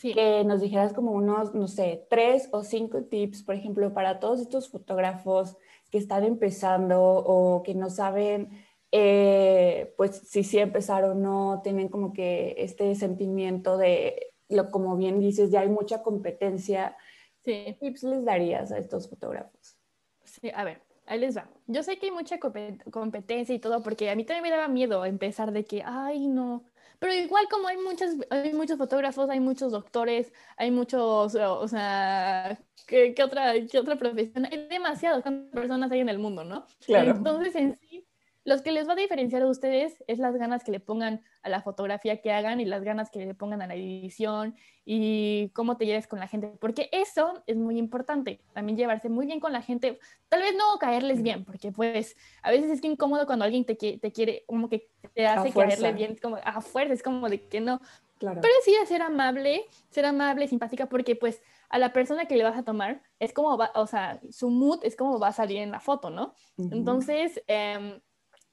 que 0.00 0.44
nos 0.44 0.62
dijeras 0.62 0.94
como 0.94 1.12
unos, 1.12 1.54
no 1.54 1.68
sé, 1.68 2.06
tres 2.08 2.48
o 2.52 2.62
cinco 2.62 3.04
tips, 3.04 3.42
por 3.42 3.54
ejemplo, 3.54 3.92
para 3.92 4.18
todos 4.18 4.40
estos 4.40 4.70
fotógrafos 4.70 5.56
que 5.90 5.98
están 5.98 6.24
empezando 6.24 7.02
o 7.02 7.62
que 7.62 7.74
no 7.74 7.90
saben 7.90 8.50
eh, 8.92 9.94
pues 9.96 10.16
si 10.28 10.42
sí 10.42 10.58
empezar 10.58 11.04
o 11.04 11.14
no, 11.14 11.60
tienen 11.62 11.88
como 11.88 12.12
que 12.12 12.54
este 12.58 12.94
sentimiento 12.94 13.78
de, 13.78 14.32
lo, 14.48 14.70
como 14.70 14.96
bien 14.96 15.20
dices, 15.20 15.50
ya 15.50 15.60
hay 15.60 15.68
mucha 15.68 16.02
competencia, 16.02 16.96
¿Qué 17.42 17.76
tips 17.80 18.02
les 18.02 18.24
darías 18.24 18.70
a 18.72 18.78
estos 18.78 19.08
fotógrafos? 19.08 19.76
Sí, 20.24 20.50
a 20.54 20.64
ver, 20.64 20.82
ahí 21.06 21.18
les 21.18 21.36
va. 21.36 21.48
Yo 21.66 21.82
sé 21.82 21.98
que 21.98 22.06
hay 22.06 22.12
mucha 22.12 22.38
competencia 22.38 23.54
y 23.54 23.58
todo, 23.58 23.82
porque 23.82 24.10
a 24.10 24.16
mí 24.16 24.24
también 24.24 24.42
me 24.42 24.50
daba 24.50 24.68
miedo 24.68 25.04
empezar 25.04 25.52
de 25.52 25.64
que, 25.64 25.82
ay, 25.84 26.26
no. 26.28 26.64
Pero 26.98 27.14
igual 27.14 27.46
como 27.50 27.68
hay, 27.68 27.78
muchas, 27.78 28.14
hay 28.28 28.52
muchos 28.52 28.76
fotógrafos, 28.76 29.30
hay 29.30 29.40
muchos 29.40 29.72
doctores, 29.72 30.34
hay 30.58 30.70
muchos, 30.70 31.34
o 31.34 31.68
sea, 31.68 32.58
¿qué, 32.86 33.14
otra, 33.24 33.54
qué 33.66 33.78
otra 33.78 33.96
profesión? 33.96 34.44
Hay 34.44 34.68
demasiadas 34.68 35.24
personas 35.50 35.90
hay 35.90 36.00
en 36.00 36.10
el 36.10 36.18
mundo, 36.18 36.44
¿no? 36.44 36.66
Claro. 36.84 37.12
Entonces, 37.12 37.56
en 37.56 37.78
sí, 37.80 38.06
los 38.44 38.62
que 38.62 38.72
les 38.72 38.88
va 38.88 38.94
a 38.94 38.96
diferenciar 38.96 39.42
a 39.42 39.46
ustedes 39.46 40.02
es 40.06 40.18
las 40.18 40.34
ganas 40.36 40.64
que 40.64 40.72
le 40.72 40.80
pongan 40.80 41.22
a 41.42 41.48
la 41.48 41.60
fotografía 41.60 42.20
que 42.20 42.32
hagan 42.32 42.60
y 42.60 42.64
las 42.64 42.82
ganas 42.82 43.10
que 43.10 43.24
le 43.24 43.34
pongan 43.34 43.60
a 43.60 43.66
la 43.66 43.74
edición 43.74 44.56
y 44.84 45.50
cómo 45.50 45.76
te 45.76 45.86
lleves 45.86 46.06
con 46.06 46.18
la 46.18 46.26
gente, 46.26 46.48
porque 46.60 46.88
eso 46.92 47.42
es 47.46 47.56
muy 47.56 47.78
importante, 47.78 48.40
también 48.54 48.78
llevarse 48.78 49.08
muy 49.08 49.26
bien 49.26 49.40
con 49.40 49.52
la 49.52 49.62
gente, 49.62 49.98
tal 50.28 50.40
vez 50.40 50.54
no 50.56 50.78
caerles 50.78 51.22
bien, 51.22 51.44
porque 51.44 51.70
pues 51.70 52.16
a 52.42 52.50
veces 52.50 52.70
es 52.70 52.80
que 52.80 52.88
incómodo 52.88 53.26
cuando 53.26 53.44
alguien 53.44 53.64
te, 53.64 53.74
te 53.74 54.12
quiere, 54.12 54.44
como 54.46 54.68
que 54.68 54.88
te 55.14 55.26
hace 55.26 55.52
caerle 55.52 55.92
bien, 55.92 56.16
como 56.20 56.36
a 56.42 56.60
fuerza, 56.62 56.94
es 56.94 57.02
como 57.02 57.28
de 57.28 57.46
que 57.46 57.60
no, 57.60 57.80
claro. 58.18 58.40
pero 58.40 58.54
sí 58.64 58.74
de 58.78 58.86
ser 58.86 59.02
amable, 59.02 59.66
ser 59.90 60.06
amable, 60.06 60.48
simpática, 60.48 60.86
porque 60.86 61.14
pues 61.14 61.42
a 61.68 61.78
la 61.78 61.92
persona 61.92 62.24
que 62.24 62.36
le 62.36 62.44
vas 62.44 62.58
a 62.58 62.64
tomar 62.64 63.02
es 63.18 63.32
como 63.32 63.56
va, 63.56 63.70
o 63.74 63.86
sea, 63.86 64.20
su 64.30 64.48
mood 64.48 64.80
es 64.82 64.96
como 64.96 65.18
va 65.18 65.28
a 65.28 65.32
salir 65.32 65.58
en 65.58 65.70
la 65.70 65.78
foto, 65.78 66.10
¿no? 66.10 66.34
Entonces, 66.58 67.40
eh, 67.46 68.00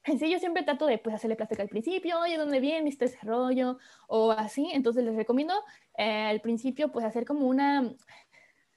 sí, 0.19 0.29
yo 0.31 0.39
siempre 0.39 0.63
trato 0.63 0.85
de 0.85 0.97
pues, 0.97 1.15
hacerle 1.15 1.35
plática 1.35 1.63
al 1.63 1.69
principio, 1.69 2.19
oye, 2.19 2.37
¿dónde 2.37 2.59
viene 2.59 2.89
este 2.89 3.11
rollo? 3.23 3.77
O 4.07 4.31
así, 4.31 4.69
entonces 4.73 5.03
les 5.03 5.15
recomiendo 5.15 5.53
eh, 5.97 6.25
al 6.25 6.41
principio 6.41 6.91
pues 6.91 7.05
hacer 7.05 7.25
como 7.25 7.47
una, 7.47 7.93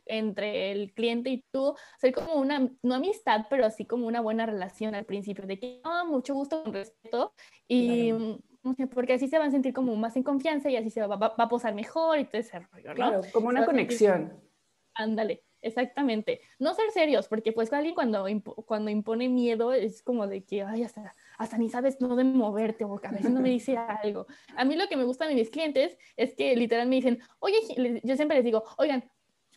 entre 0.06 0.72
el 0.72 0.92
cliente 0.92 1.30
y 1.30 1.44
tú, 1.52 1.74
hacer 1.96 2.12
como 2.12 2.34
una, 2.34 2.68
no 2.82 2.94
amistad, 2.94 3.46
pero 3.48 3.64
así 3.64 3.86
como 3.86 4.06
una 4.06 4.20
buena 4.20 4.46
relación 4.46 4.94
al 4.94 5.04
principio, 5.04 5.46
de 5.46 5.58
que, 5.58 5.80
oh, 5.84 6.06
mucho 6.06 6.34
gusto, 6.34 6.62
con 6.64 6.72
respeto, 6.72 7.32
y 7.68 8.12
porque 8.94 9.14
así 9.14 9.28
se 9.28 9.38
van 9.38 9.48
a 9.48 9.52
sentir 9.52 9.72
como 9.72 9.96
más 9.96 10.16
en 10.16 10.22
confianza 10.22 10.68
y 10.68 10.76
así 10.76 10.90
se 10.90 11.00
va, 11.00 11.16
va, 11.16 11.34
a 11.36 11.48
posar 11.48 11.74
mejor 11.74 12.18
y 12.18 12.24
todo 12.24 12.40
ese 12.40 12.58
rollo, 12.58 12.90
¿no? 12.90 12.94
Claro, 12.94 13.20
como 13.32 13.48
una 13.48 13.64
conexión. 13.64 14.38
Ándale. 14.94 15.44
Exactamente. 15.62 16.40
No 16.58 16.74
ser 16.74 16.90
serios, 16.90 17.28
porque 17.28 17.52
pues 17.52 17.72
alguien 17.72 17.94
cuando, 17.94 18.26
cuando 18.66 18.90
impone 18.90 19.28
miedo 19.28 19.72
es 19.72 20.02
como 20.02 20.26
de 20.26 20.44
que, 20.44 20.62
ay, 20.62 20.82
hasta, 20.84 21.14
hasta 21.38 21.58
ni 21.58 21.68
sabes 21.68 22.00
no 22.00 22.16
de 22.16 22.24
moverte 22.24 22.84
o 22.84 23.00
a 23.02 23.10
veces 23.10 23.30
no 23.30 23.40
me 23.40 23.50
dice 23.50 23.76
algo. 23.76 24.26
A 24.56 24.64
mí 24.64 24.76
lo 24.76 24.88
que 24.88 24.96
me 24.96 25.04
gusta 25.04 25.26
de 25.26 25.34
mis 25.34 25.50
clientes 25.50 25.98
es 26.16 26.34
que 26.34 26.56
literal 26.56 26.88
me 26.88 26.96
dicen, 26.96 27.20
oye, 27.40 27.58
yo 28.02 28.16
siempre 28.16 28.36
les 28.36 28.44
digo, 28.44 28.64
oigan, 28.78 29.10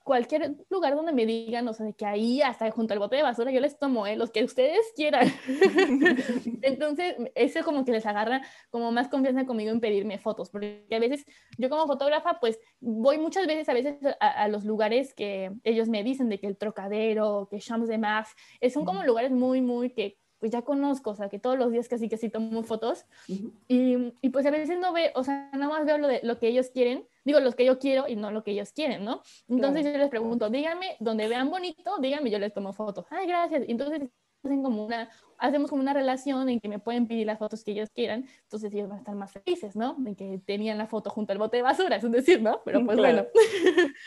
cualquier 0.04 0.58
lugar 0.70 0.96
donde 0.96 1.14
me 1.14 1.26
digan, 1.26 1.68
o 1.68 1.74
sea, 1.74 1.86
de 1.86 1.94
que 1.94 2.06
ahí 2.06 2.42
hasta 2.42 2.70
junto 2.72 2.94
al 2.94 3.00
bote 3.00 3.16
de 3.16 3.24
basura 3.24 3.52
yo 3.52 3.62
les 3.62 3.80
tomo, 3.80 4.06
¿eh? 4.06 4.16
los 4.16 4.32
que 4.32 4.44
ustedes 4.44 4.92
quieran. 4.96 5.28
Entonces, 6.62 7.16
eso 7.36 7.64
como 7.64 7.86
que 7.86 7.94
les 7.94 8.06
agarra 8.06 8.42
como 8.70 8.92
más 8.92 9.08
confianza 9.08 9.46
conmigo 9.46 9.72
en 9.72 9.80
pedirme 9.80 10.20
fotos, 10.20 10.50
porque 10.50 10.86
a 10.92 11.00
veces 11.00 11.26
yo 11.58 11.70
como 11.70 11.88
fotógrafa, 11.88 12.40
pues 12.40 12.60
voy 12.80 13.18
muchas 13.18 13.48
veces 13.48 13.70
a 13.70 13.74
veces 13.74 13.96
a, 14.20 14.48
los 14.50 14.66
lugares 14.66 15.14
que 15.14 15.52
ellos 15.64 15.88
me 15.88 16.04
dicen 16.04 16.30
de 16.30 16.40
que 16.40 16.48
el 16.48 16.58
Trocadero, 16.58 17.48
que 17.50 17.60
Champs 17.60 17.88
de 17.88 17.98
Mars, 17.98 18.30
son 18.74 18.86
como 18.86 19.04
lugares 19.04 19.32
muy, 19.32 19.62
muy 19.62 19.92
que 19.92 20.18
pues 20.40 20.52
ya 20.52 20.62
conozco, 20.64 21.12
o 21.12 21.16
sea, 21.16 21.30
que 21.30 21.40
todos 21.40 21.58
los 21.58 21.72
días 21.72 21.88
casi 21.88 22.10
que 22.10 22.18
sí 22.18 22.28
tomo 22.28 22.64
fotos 22.64 23.06
y, 23.30 24.14
y, 24.22 24.30
pues 24.30 24.46
a 24.46 24.52
veces 24.52 24.78
no 24.78 24.92
veo, 24.92 25.10
o 25.16 25.24
sea, 25.24 25.50
nada 25.54 25.70
más 25.70 25.86
veo 25.86 25.98
lo, 25.98 26.10
de, 26.10 26.20
lo 26.22 26.38
que 26.38 26.50
ellos 26.50 26.70
quieren, 26.70 27.08
digo 27.24 27.40
los 27.40 27.56
que 27.56 27.66
yo 27.66 27.80
quiero 27.80 28.08
y 28.08 28.16
no 28.16 28.32
lo 28.32 28.44
que 28.44 28.52
ellos 28.52 28.72
quieren, 28.72 29.04
¿no? 29.04 29.22
Entonces 29.48 29.86
yo 29.86 29.98
les 29.98 30.10
pregunto, 30.10 30.50
díganme, 30.50 30.98
donde 31.00 31.28
vean 31.28 31.50
bonito, 31.50 31.98
díganme, 32.00 32.30
yo 32.30 32.40
les 32.40 32.54
tomo 32.54 32.74
fotos. 32.74 33.06
Ay, 33.10 33.28
gracias. 33.28 33.64
Entonces 33.68 34.10
hacen 34.44 34.62
como 34.62 34.86
una, 34.86 35.10
hacemos 35.38 35.70
como 35.70 35.82
una 35.82 35.94
relación 35.94 36.50
en 36.50 36.60
que 36.60 36.68
me 36.68 36.80
pueden 36.80 37.08
pedir 37.08 37.26
las 37.26 37.40
fotos 37.40 37.64
que 37.64 37.72
ellos 37.72 37.90
quieran, 37.94 38.28
entonces 38.44 38.74
ellos 38.74 38.90
van 38.90 38.98
a 38.98 39.00
estar 39.00 39.16
más 39.16 39.32
felices, 39.32 39.76
¿no? 39.76 39.96
En 40.06 40.16
que 40.16 40.42
tenían 40.46 40.78
la 40.78 40.88
foto 40.88 41.10
junto 41.10 41.32
al 41.32 41.40
bote 41.40 41.58
de 41.58 41.64
basura, 41.64 41.96
es 41.96 42.04
un 42.04 42.12
decir, 42.12 42.42
¿no? 42.42 42.62
Pero 42.66 42.86
pues 42.86 42.98
bueno. 42.98 43.26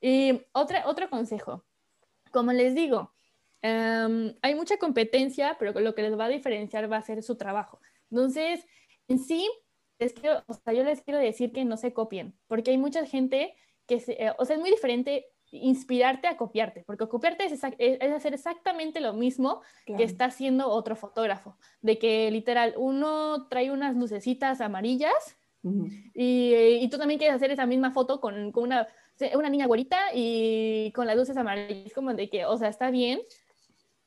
y 0.00 0.42
otra, 0.52 0.88
otro 0.88 1.08
consejo, 1.08 1.64
como 2.32 2.52
les 2.52 2.74
digo, 2.74 3.14
Em, 3.66 4.34
hay 4.42 4.54
mucha 4.54 4.76
competencia, 4.76 5.56
pero 5.58 5.72
lo 5.80 5.94
que 5.94 6.02
les 6.02 6.18
va 6.18 6.26
a 6.26 6.28
diferenciar 6.28 6.92
va 6.92 6.98
a 6.98 7.02
ser 7.02 7.22
su 7.22 7.36
trabajo. 7.36 7.80
Entonces, 8.10 8.66
en 9.08 9.18
sí, 9.18 9.50
o 10.46 10.54
sea, 10.54 10.72
yo 10.72 10.84
les 10.84 11.02
quiero 11.02 11.18
decir 11.18 11.52
que 11.52 11.64
no 11.64 11.76
se 11.76 11.92
copien, 11.92 12.36
porque 12.46 12.70
hay 12.70 12.78
mucha 12.78 13.06
gente 13.06 13.54
que, 13.86 14.02
eh, 14.06 14.32
o 14.38 14.44
sea, 14.44 14.56
es 14.56 14.60
muy 14.60 14.70
diferente 14.70 15.26
inspirarte 15.50 16.26
a 16.26 16.36
copiarte, 16.36 16.82
porque 16.84 17.08
copiarte 17.08 17.44
es, 17.44 17.62
hacer 17.62 18.34
exactamente 18.34 19.00
lo 19.00 19.12
mismo 19.12 19.62
que 19.86 20.02
está 20.02 20.26
haciendo 20.26 20.68
otro 20.68 20.96
fotógrafo, 20.96 21.56
de 21.80 21.98
que 21.98 22.30
literal 22.30 22.74
uno 22.76 23.46
trae 23.48 23.70
unas 23.70 23.94
lucecitas 23.94 24.60
amarillas 24.60 25.36
y, 26.14 26.86
tú 26.90 26.98
también 26.98 27.18
quieres 27.18 27.36
hacer 27.36 27.50
esa 27.50 27.66
misma 27.66 27.92
foto 27.92 28.20
con, 28.20 28.52
con 28.52 28.64
una, 28.64 28.86
una 29.34 29.48
niña 29.48 29.66
güerita 29.66 29.98
y 30.12 30.92
con 30.92 31.06
las 31.06 31.16
luces 31.16 31.36
amarillas, 31.36 31.92
como 31.94 32.12
de 32.14 32.28
que, 32.28 32.44
o 32.46 32.56
sea, 32.56 32.68
está 32.68 32.90
bien, 32.90 33.20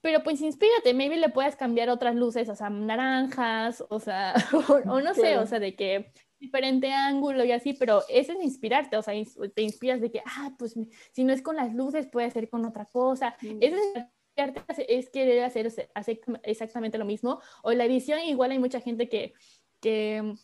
pero 0.02 0.24
pues 0.24 0.42
inspírate, 0.42 0.94
maybe 0.94 1.18
le 1.18 1.30
puedes 1.30 1.56
cambiar 1.56 1.90
otras 1.90 2.16
luces, 2.16 2.50
o 2.50 2.56
sea, 2.56 2.70
naranjas, 2.70 3.84
o 3.90 4.00
sea, 4.00 4.34
o, 4.86 5.02
no 5.02 5.14
sé, 5.14 5.38
o 5.38 5.46
sea, 5.46 5.60
de 5.60 5.76
que 5.76 6.12
diferente 6.40 6.92
ángulo 6.92 7.44
y 7.44 7.52
así, 7.52 7.74
pero 7.74 8.04
eso 8.10 8.34
es 8.34 8.44
inspirarte, 8.44 8.98
o 8.98 9.02
sea, 9.02 9.14
te 9.56 9.62
inspiras 9.62 10.00
de 10.02 10.12
que, 10.12 10.22
ah, 10.26 10.54
pues 10.58 10.76
si 11.12 11.24
no 11.24 11.34
es 11.34 11.42
con 11.42 11.56
las 11.56 11.74
luces, 11.74 12.08
puede 12.08 12.30
ser 12.30 12.50
con 12.50 12.66
otra 12.66 12.86
cosa. 12.86 13.36
Eso 13.42 13.76
es 13.76 14.04
inspirarte, 14.36 14.98
es 14.98 15.10
querer 15.10 15.44
hacer, 15.44 15.72
hacer 15.96 16.22
exactamente 16.44 17.00
lo 17.00 17.06
mismo. 17.06 17.42
O 17.64 17.72
la 17.72 17.86
edición, 17.86 18.20
igual 18.20 18.52
hay 18.52 18.60
mucha 18.60 18.80
gente 18.80 19.10
que, 19.10 19.34
que 19.82 20.36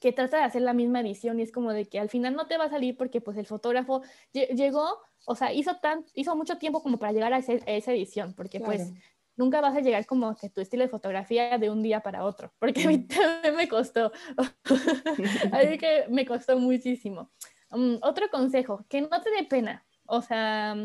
que 0.00 0.12
trata 0.12 0.38
de 0.38 0.44
hacer 0.44 0.62
la 0.62 0.72
misma 0.72 1.00
edición 1.00 1.38
y 1.40 1.42
es 1.42 1.52
como 1.52 1.72
de 1.72 1.86
que 1.86 1.98
al 1.98 2.08
final 2.08 2.34
no 2.34 2.46
te 2.46 2.58
va 2.58 2.64
a 2.64 2.70
salir 2.70 2.96
porque 2.96 3.20
pues 3.20 3.36
el 3.36 3.46
fotógrafo 3.46 4.02
llegó, 4.32 4.98
o 5.26 5.34
sea, 5.34 5.52
hizo, 5.52 5.76
tan, 5.76 6.04
hizo 6.14 6.36
mucho 6.36 6.58
tiempo 6.58 6.82
como 6.82 6.98
para 6.98 7.12
llegar 7.12 7.32
a, 7.32 7.38
esa 7.38 7.92
edición, 7.92 8.34
porque 8.34 8.60
pues 8.60 8.92
nunca 9.36 9.60
vas 9.60 9.76
a 9.76 9.80
llegar 9.80 10.04
como 10.06 10.36
que 10.36 10.50
tu 10.50 10.60
estilo 10.60 10.82
de 10.82 10.88
fotografía 10.88 11.58
de 11.58 11.70
un 11.70 11.82
día 11.82 12.00
para 12.00 12.24
otro, 12.24 12.52
porque 12.58 12.84
a 12.84 12.88
mí 12.88 13.06
también 13.06 13.56
me 13.56 13.68
costó, 13.68 14.12
a 15.52 15.62
mí 15.64 15.78
que 15.78 16.06
me 16.10 16.26
costó 16.26 16.58
muchísimo. 16.58 17.30
Um, 17.70 17.98
otro 18.02 18.30
consejo, 18.30 18.86
que 18.88 19.00
no 19.00 19.20
te 19.22 19.30
dé 19.30 19.44
pena, 19.44 19.84
o 20.06 20.22
sea, 20.22 20.76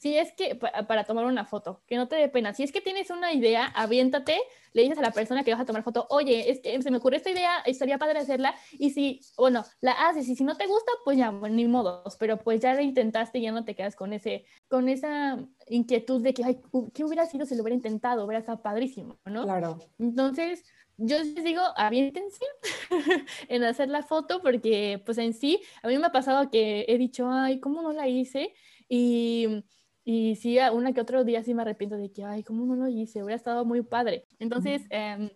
si 0.00 0.16
es 0.16 0.32
que, 0.32 0.54
para 0.56 1.04
tomar 1.04 1.26
una 1.26 1.44
foto, 1.44 1.82
que 1.86 1.96
no 1.96 2.08
te 2.08 2.16
dé 2.16 2.30
pena. 2.30 2.54
Si 2.54 2.62
es 2.62 2.72
que 2.72 2.80
tienes 2.80 3.10
una 3.10 3.34
idea, 3.34 3.66
aviéntate, 3.66 4.40
le 4.72 4.82
dices 4.82 4.96
a 4.96 5.02
la 5.02 5.10
persona 5.10 5.44
que 5.44 5.52
vas 5.52 5.60
a 5.60 5.66
tomar 5.66 5.82
foto, 5.82 6.06
oye, 6.08 6.50
es 6.50 6.60
que 6.60 6.80
se 6.80 6.90
me 6.90 6.96
ocurre 6.96 7.18
esta 7.18 7.28
idea, 7.28 7.58
estaría 7.66 7.98
padre 7.98 8.18
hacerla, 8.18 8.54
y 8.72 8.90
si, 8.90 9.20
bueno, 9.36 9.62
la 9.82 9.92
haces, 9.92 10.26
y 10.26 10.36
si 10.36 10.42
no 10.42 10.56
te 10.56 10.66
gusta, 10.66 10.90
pues 11.04 11.18
ya, 11.18 11.30
ni 11.30 11.68
modos, 11.68 12.16
pero 12.16 12.38
pues 12.38 12.60
ya 12.60 12.72
lo 12.72 12.80
intentaste 12.80 13.40
y 13.40 13.42
ya 13.42 13.52
no 13.52 13.66
te 13.66 13.74
quedas 13.74 13.94
con 13.94 14.14
ese, 14.14 14.46
con 14.68 14.88
esa 14.88 15.38
inquietud 15.68 16.22
de 16.22 16.32
que, 16.32 16.44
ay, 16.44 16.62
¿qué 16.94 17.04
hubiera 17.04 17.26
sido 17.26 17.44
si 17.44 17.54
lo 17.54 17.60
hubiera 17.60 17.76
intentado? 17.76 18.24
Hubiera 18.24 18.40
estado 18.40 18.62
padrísimo, 18.62 19.18
¿no? 19.26 19.42
Claro. 19.42 19.80
Entonces, 19.98 20.64
yo 20.96 21.18
les 21.18 21.44
digo, 21.44 21.60
aviéntense 21.76 22.46
en 23.48 23.64
hacer 23.64 23.90
la 23.90 24.02
foto, 24.02 24.40
porque 24.40 25.02
pues 25.04 25.18
en 25.18 25.34
sí, 25.34 25.60
a 25.82 25.88
mí 25.88 25.98
me 25.98 26.06
ha 26.06 26.12
pasado 26.12 26.50
que 26.50 26.86
he 26.88 26.96
dicho, 26.96 27.30
ay, 27.30 27.60
¿cómo 27.60 27.82
no 27.82 27.92
la 27.92 28.08
hice? 28.08 28.54
Y 28.88 29.62
y 30.10 30.34
sí, 30.34 30.58
una 30.72 30.92
que 30.92 31.00
otro 31.00 31.22
día 31.22 31.44
sí 31.44 31.54
me 31.54 31.62
arrepiento 31.62 31.96
de 31.96 32.10
que, 32.10 32.24
ay, 32.24 32.42
¿cómo 32.42 32.66
no 32.66 32.74
lo 32.74 32.88
hice? 32.88 33.22
Hubiera 33.22 33.36
estado 33.36 33.64
muy 33.64 33.80
padre. 33.82 34.26
Entonces, 34.40 34.82
em, 34.90 35.30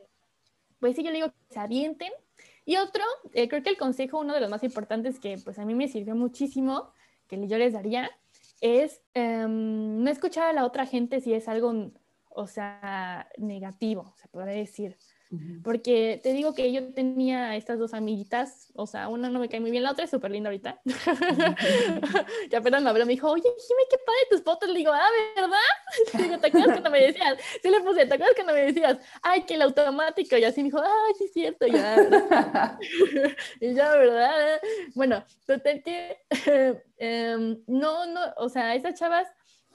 pues 0.80 0.96
sí, 0.96 1.04
yo 1.04 1.10
le 1.10 1.18
digo 1.18 1.28
que 1.28 1.54
se 1.54 1.60
avienten. 1.60 2.10
Y 2.64 2.76
otro, 2.78 3.04
eh, 3.34 3.48
creo 3.48 3.62
que 3.62 3.70
el 3.70 3.76
consejo, 3.76 4.18
uno 4.18 4.34
de 4.34 4.40
los 4.40 4.50
más 4.50 4.64
importantes 4.64 5.20
que 5.20 5.38
pues 5.38 5.60
a 5.60 5.64
mí 5.64 5.76
me 5.76 5.86
sirvió 5.86 6.16
muchísimo, 6.16 6.90
que 7.28 7.46
yo 7.46 7.56
les 7.56 7.74
daría, 7.74 8.10
es 8.60 9.00
em, 9.14 10.02
no 10.02 10.10
escuchar 10.10 10.48
a 10.48 10.52
la 10.52 10.64
otra 10.64 10.86
gente 10.86 11.20
si 11.20 11.34
es 11.34 11.46
algo, 11.46 11.92
o 12.30 12.46
sea, 12.48 13.28
negativo, 13.38 14.12
se 14.16 14.26
puede 14.26 14.56
decir. 14.56 14.96
Porque 15.62 16.20
te 16.22 16.32
digo 16.32 16.54
que 16.54 16.72
yo 16.72 16.92
tenía 16.92 17.56
estas 17.56 17.78
dos 17.78 17.94
amiguitas, 17.94 18.70
o 18.74 18.86
sea, 18.86 19.08
una 19.08 19.30
no 19.30 19.38
me 19.38 19.48
cae 19.48 19.60
muy 19.60 19.70
bien, 19.70 19.82
la 19.82 19.92
otra 19.92 20.04
es 20.04 20.10
súper 20.10 20.30
linda 20.30 20.50
ahorita. 20.50 20.80
que 22.50 22.56
apenas 22.56 22.82
me 22.82 22.90
habló, 22.90 23.06
me 23.06 23.12
dijo, 23.12 23.30
oye, 23.30 23.42
Jimmy, 23.42 23.82
qué 23.90 23.96
padre 23.98 24.18
tus 24.30 24.42
fotos. 24.42 24.68
Le 24.68 24.78
digo, 24.78 24.92
ah, 24.92 25.08
¿verdad? 25.36 25.58
Le 26.18 26.22
digo, 26.24 26.38
¿te 26.38 26.48
acuerdas 26.48 26.72
cuando 26.72 26.90
me 26.90 27.00
decías? 27.00 27.38
Sí 27.62 27.70
le 27.70 27.80
puse, 27.80 28.06
¿te 28.06 28.14
acuerdas 28.14 28.34
cuando 28.34 28.52
me 28.52 28.64
decías? 28.64 28.98
Ay, 29.22 29.42
que 29.42 29.54
el 29.54 29.62
automático. 29.62 30.36
Y 30.36 30.44
así 30.44 30.60
me 30.60 30.68
dijo, 30.68 30.80
ay, 30.80 31.14
sí 31.18 31.24
es 31.24 31.32
cierto, 31.32 31.66
ya. 31.66 32.78
y 33.60 33.74
ya, 33.74 33.90
¿verdad? 33.96 34.60
Bueno, 34.94 35.24
total 35.46 35.82
que, 35.82 36.18
em, 36.98 37.62
no, 37.66 38.06
no, 38.06 38.20
o 38.36 38.48
sea, 38.48 38.74
esas 38.74 38.98
chavas 38.98 39.28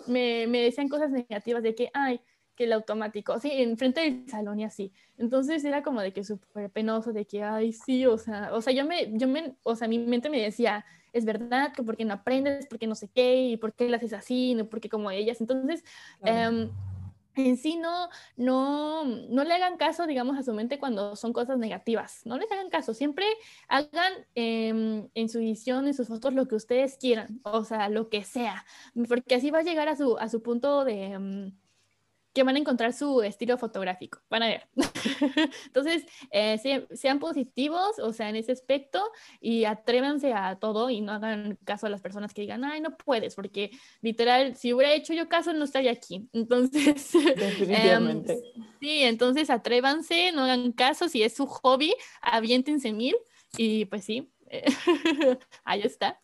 me, 0.08 0.48
me 0.48 0.62
decían 0.64 0.90
cosas 0.90 1.12
negativas 1.12 1.64
de 1.64 1.76
que, 1.76 1.90
ay, 1.94 2.22
que 2.60 2.66
el 2.66 2.74
automático, 2.74 3.40
sí, 3.40 3.50
enfrente 3.54 4.02
del 4.02 4.30
salón 4.30 4.60
y 4.60 4.66
así. 4.66 4.92
Entonces 5.18 5.64
era 5.64 5.82
como 5.82 6.02
de 6.02 6.12
que 6.12 6.26
súper 6.26 6.70
penoso, 6.70 7.14
de 7.14 7.26
que, 7.26 7.42
ay, 7.42 7.72
sí, 7.72 8.06
o 8.06 8.18
sea, 8.18 8.50
o 8.54 8.62
sea, 8.62 8.74
yo 8.74 8.86
me, 8.86 9.18
yo 9.18 9.30
me, 9.30 9.56
o 9.64 9.78
sea, 9.78 9.88
mi 9.88 9.98
mente 9.98 10.30
me 10.30 10.42
decía, 10.42 10.86
es 11.14 11.24
verdad, 11.24 11.72
que 11.72 11.84
porque 11.84 12.04
no 12.04 12.16
aprendes, 12.16 12.68
porque 12.68 12.86
no 12.86 12.96
sé 12.96 13.08
qué, 13.08 13.44
y 13.44 13.56
por 13.56 13.72
qué 13.74 13.88
lo 13.88 13.96
haces 13.96 14.12
así, 14.12 14.56
no 14.56 14.68
porque 14.68 14.90
como 14.90 15.10
ellas. 15.10 15.40
Entonces, 15.40 15.86
em, 16.22 16.70
en 17.38 17.56
sí 17.56 17.78
no, 17.78 18.10
no, 18.36 19.06
no 19.06 19.44
le 19.46 19.54
hagan 19.54 19.78
caso, 19.78 20.06
digamos, 20.06 20.38
a 20.38 20.44
su 20.44 20.52
mente 20.54 20.80
cuando 20.80 21.16
son 21.16 21.32
cosas 21.32 21.58
negativas. 21.60 22.26
No 22.26 22.38
les 22.38 22.52
hagan 22.52 22.70
caso. 22.70 22.94
Siempre 22.94 23.26
hagan 23.70 24.12
em, 24.36 25.08
en 25.16 25.30
su 25.30 25.40
edición, 25.40 25.88
en 25.88 25.94
sus 25.94 26.10
fotos, 26.10 26.34
lo 26.34 26.46
que 26.50 26.56
ustedes 26.56 26.98
quieran, 26.98 27.40
o 27.44 27.64
sea, 27.64 27.88
lo 27.88 28.10
que 28.10 28.26
sea, 28.26 28.66
porque 29.08 29.36
así 29.36 29.50
va 29.50 29.60
a 29.60 29.64
llegar 29.64 29.88
a 29.88 29.96
su, 29.96 30.18
a 30.18 30.28
su 30.28 30.42
punto 30.42 30.84
de... 30.84 31.06
Em, 31.06 31.54
que 32.34 32.44
van 32.44 32.56
a 32.56 32.60
encontrar 32.60 32.94
su 32.94 33.22
estilo 33.22 33.58
fotográfico. 33.58 34.20
Van 34.30 34.44
a 34.44 34.48
ver. 34.48 34.68
Entonces, 35.66 36.06
eh, 36.32 36.88
sean, 36.94 37.20
positivos, 37.20 38.00
o 38.00 38.14
sea, 38.14 38.30
en 38.30 38.36
ese 38.36 38.52
aspecto, 38.52 39.04
y 39.42 39.66
atrévanse 39.66 40.34
a 40.34 40.58
todo 40.58 40.90
y 40.90 41.02
no 41.02 41.12
hagan 41.14 41.58
caso 41.64 41.88
a 41.88 41.90
las 41.90 42.02
personas 42.02 42.34
que 42.34 42.42
digan, 42.42 42.64
ay, 42.64 42.82
no 42.82 42.96
puedes, 42.98 43.36
porque 43.36 43.72
literal, 44.02 44.56
si 44.56 44.74
hubiera 44.74 44.94
hecho 44.94 45.14
yo 45.14 45.28
caso, 45.28 45.54
no 45.54 45.66
estaría 45.66 45.92
aquí. 45.92 46.30
Entonces, 46.34 47.12
definitivamente. 47.14 48.40
sí, 48.80 49.04
entonces 49.04 49.50
atrévanse, 49.50 50.32
no 50.32 50.44
hagan 50.44 50.72
caso, 50.72 51.10
si 51.10 51.24
es 51.24 51.36
su 51.36 51.46
hobby, 51.48 51.94
aviéntense 52.22 52.94
mil, 52.94 53.16
y 53.58 53.86
pues 53.86 54.06
sí, 54.06 54.32
ahí 55.64 55.82
está. 55.82 56.20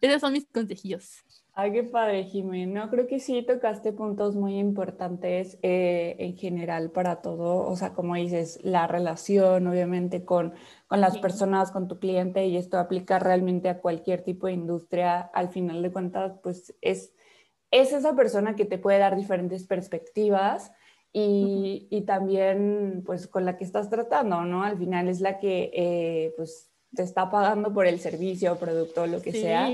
Esos 0.00 0.20
son 0.20 0.32
mis 0.32 0.46
consejillos. 0.46 1.24
Ay, 1.60 1.72
qué 1.72 1.82
padre, 1.82 2.22
Jimena. 2.22 2.88
Creo 2.88 3.08
que 3.08 3.18
sí 3.18 3.42
tocaste 3.42 3.92
puntos 3.92 4.36
muy 4.36 4.60
importantes 4.60 5.58
eh, 5.62 6.14
en 6.20 6.36
general 6.36 6.92
para 6.92 7.20
todo. 7.20 7.66
O 7.66 7.74
sea, 7.74 7.94
como 7.94 8.14
dices, 8.14 8.60
la 8.62 8.86
relación, 8.86 9.66
obviamente, 9.66 10.24
con, 10.24 10.54
con 10.86 11.00
las 11.00 11.18
personas, 11.18 11.72
con 11.72 11.88
tu 11.88 11.98
cliente, 11.98 12.46
y 12.46 12.56
esto 12.56 12.78
aplica 12.78 13.18
realmente 13.18 13.68
a 13.68 13.80
cualquier 13.80 14.22
tipo 14.22 14.46
de 14.46 14.52
industria. 14.52 15.18
Al 15.34 15.48
final 15.48 15.82
de 15.82 15.90
cuentas, 15.90 16.38
pues 16.44 16.76
es, 16.80 17.12
es 17.72 17.92
esa 17.92 18.14
persona 18.14 18.54
que 18.54 18.64
te 18.64 18.78
puede 18.78 19.00
dar 19.00 19.16
diferentes 19.16 19.66
perspectivas. 19.66 20.70
Y, 21.12 21.88
y, 21.90 22.02
también 22.02 23.02
pues 23.04 23.26
con 23.26 23.44
la 23.44 23.56
que 23.56 23.64
estás 23.64 23.90
tratando, 23.90 24.42
¿no? 24.42 24.62
Al 24.62 24.78
final 24.78 25.08
es 25.08 25.20
la 25.20 25.40
que 25.40 25.72
eh, 25.74 26.34
pues 26.36 26.70
te 26.94 27.02
está 27.02 27.30
pagando 27.30 27.72
por 27.72 27.86
el 27.88 27.98
servicio, 27.98 28.56
producto, 28.60 29.08
lo 29.08 29.20
que 29.20 29.32
sea. 29.32 29.70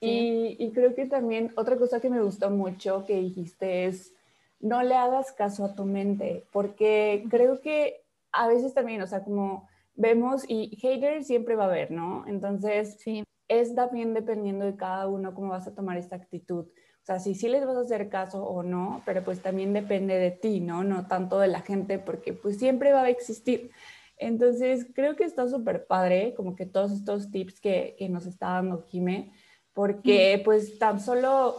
Y, 0.00 0.70
creo 0.74 0.94
que 0.94 1.06
también 1.06 1.52
otra 1.56 1.76
cosa 1.76 2.00
que 2.00 2.10
me 2.10 2.22
gustó 2.22 2.50
mucho 2.50 3.04
que 3.06 3.16
dijiste 3.16 3.86
es, 3.86 4.14
no 4.60 4.82
le 4.82 4.94
hagas 4.94 5.32
caso 5.32 5.64
a 5.64 5.74
tu 5.74 5.84
mente, 5.84 6.44
porque 6.52 7.24
creo 7.30 7.60
que 7.60 8.04
a 8.32 8.48
veces 8.48 8.74
también, 8.74 9.02
o 9.02 9.06
sea, 9.06 9.24
como 9.24 9.68
vemos 9.94 10.44
y 10.46 10.76
hater 10.76 11.24
siempre 11.24 11.56
va 11.56 11.64
a 11.64 11.68
haber, 11.68 11.90
¿no? 11.90 12.24
Entonces, 12.28 12.96
sí. 13.00 13.24
es 13.48 13.74
también 13.74 14.14
dependiendo 14.14 14.64
de 14.64 14.76
cada 14.76 15.08
uno 15.08 15.34
cómo 15.34 15.48
vas 15.48 15.66
a 15.66 15.74
tomar 15.74 15.96
esta 15.96 16.16
actitud. 16.16 16.66
O 16.66 17.04
sea, 17.08 17.18
si 17.18 17.34
sí 17.34 17.48
les 17.48 17.64
vas 17.64 17.76
a 17.76 17.80
hacer 17.80 18.08
caso 18.08 18.44
o 18.44 18.62
no, 18.62 19.02
pero 19.06 19.24
pues 19.24 19.40
también 19.40 19.72
depende 19.72 20.14
de 20.14 20.30
ti, 20.30 20.60
¿no? 20.60 20.84
No 20.84 21.06
tanto 21.06 21.38
de 21.38 21.48
la 21.48 21.62
gente, 21.62 21.98
porque 21.98 22.34
pues 22.34 22.58
siempre 22.58 22.92
va 22.92 23.02
a 23.02 23.08
existir. 23.08 23.70
Entonces, 24.18 24.86
creo 24.94 25.16
que 25.16 25.24
está 25.24 25.48
súper 25.48 25.86
padre, 25.86 26.34
como 26.36 26.54
que 26.54 26.66
todos 26.66 26.92
estos 26.92 27.30
tips 27.30 27.60
que, 27.60 27.96
que 27.98 28.08
nos 28.08 28.26
está 28.26 28.48
dando 28.48 28.82
Jime 28.82 29.32
porque 29.78 30.42
pues 30.44 30.76
tan 30.80 30.98
solo 30.98 31.54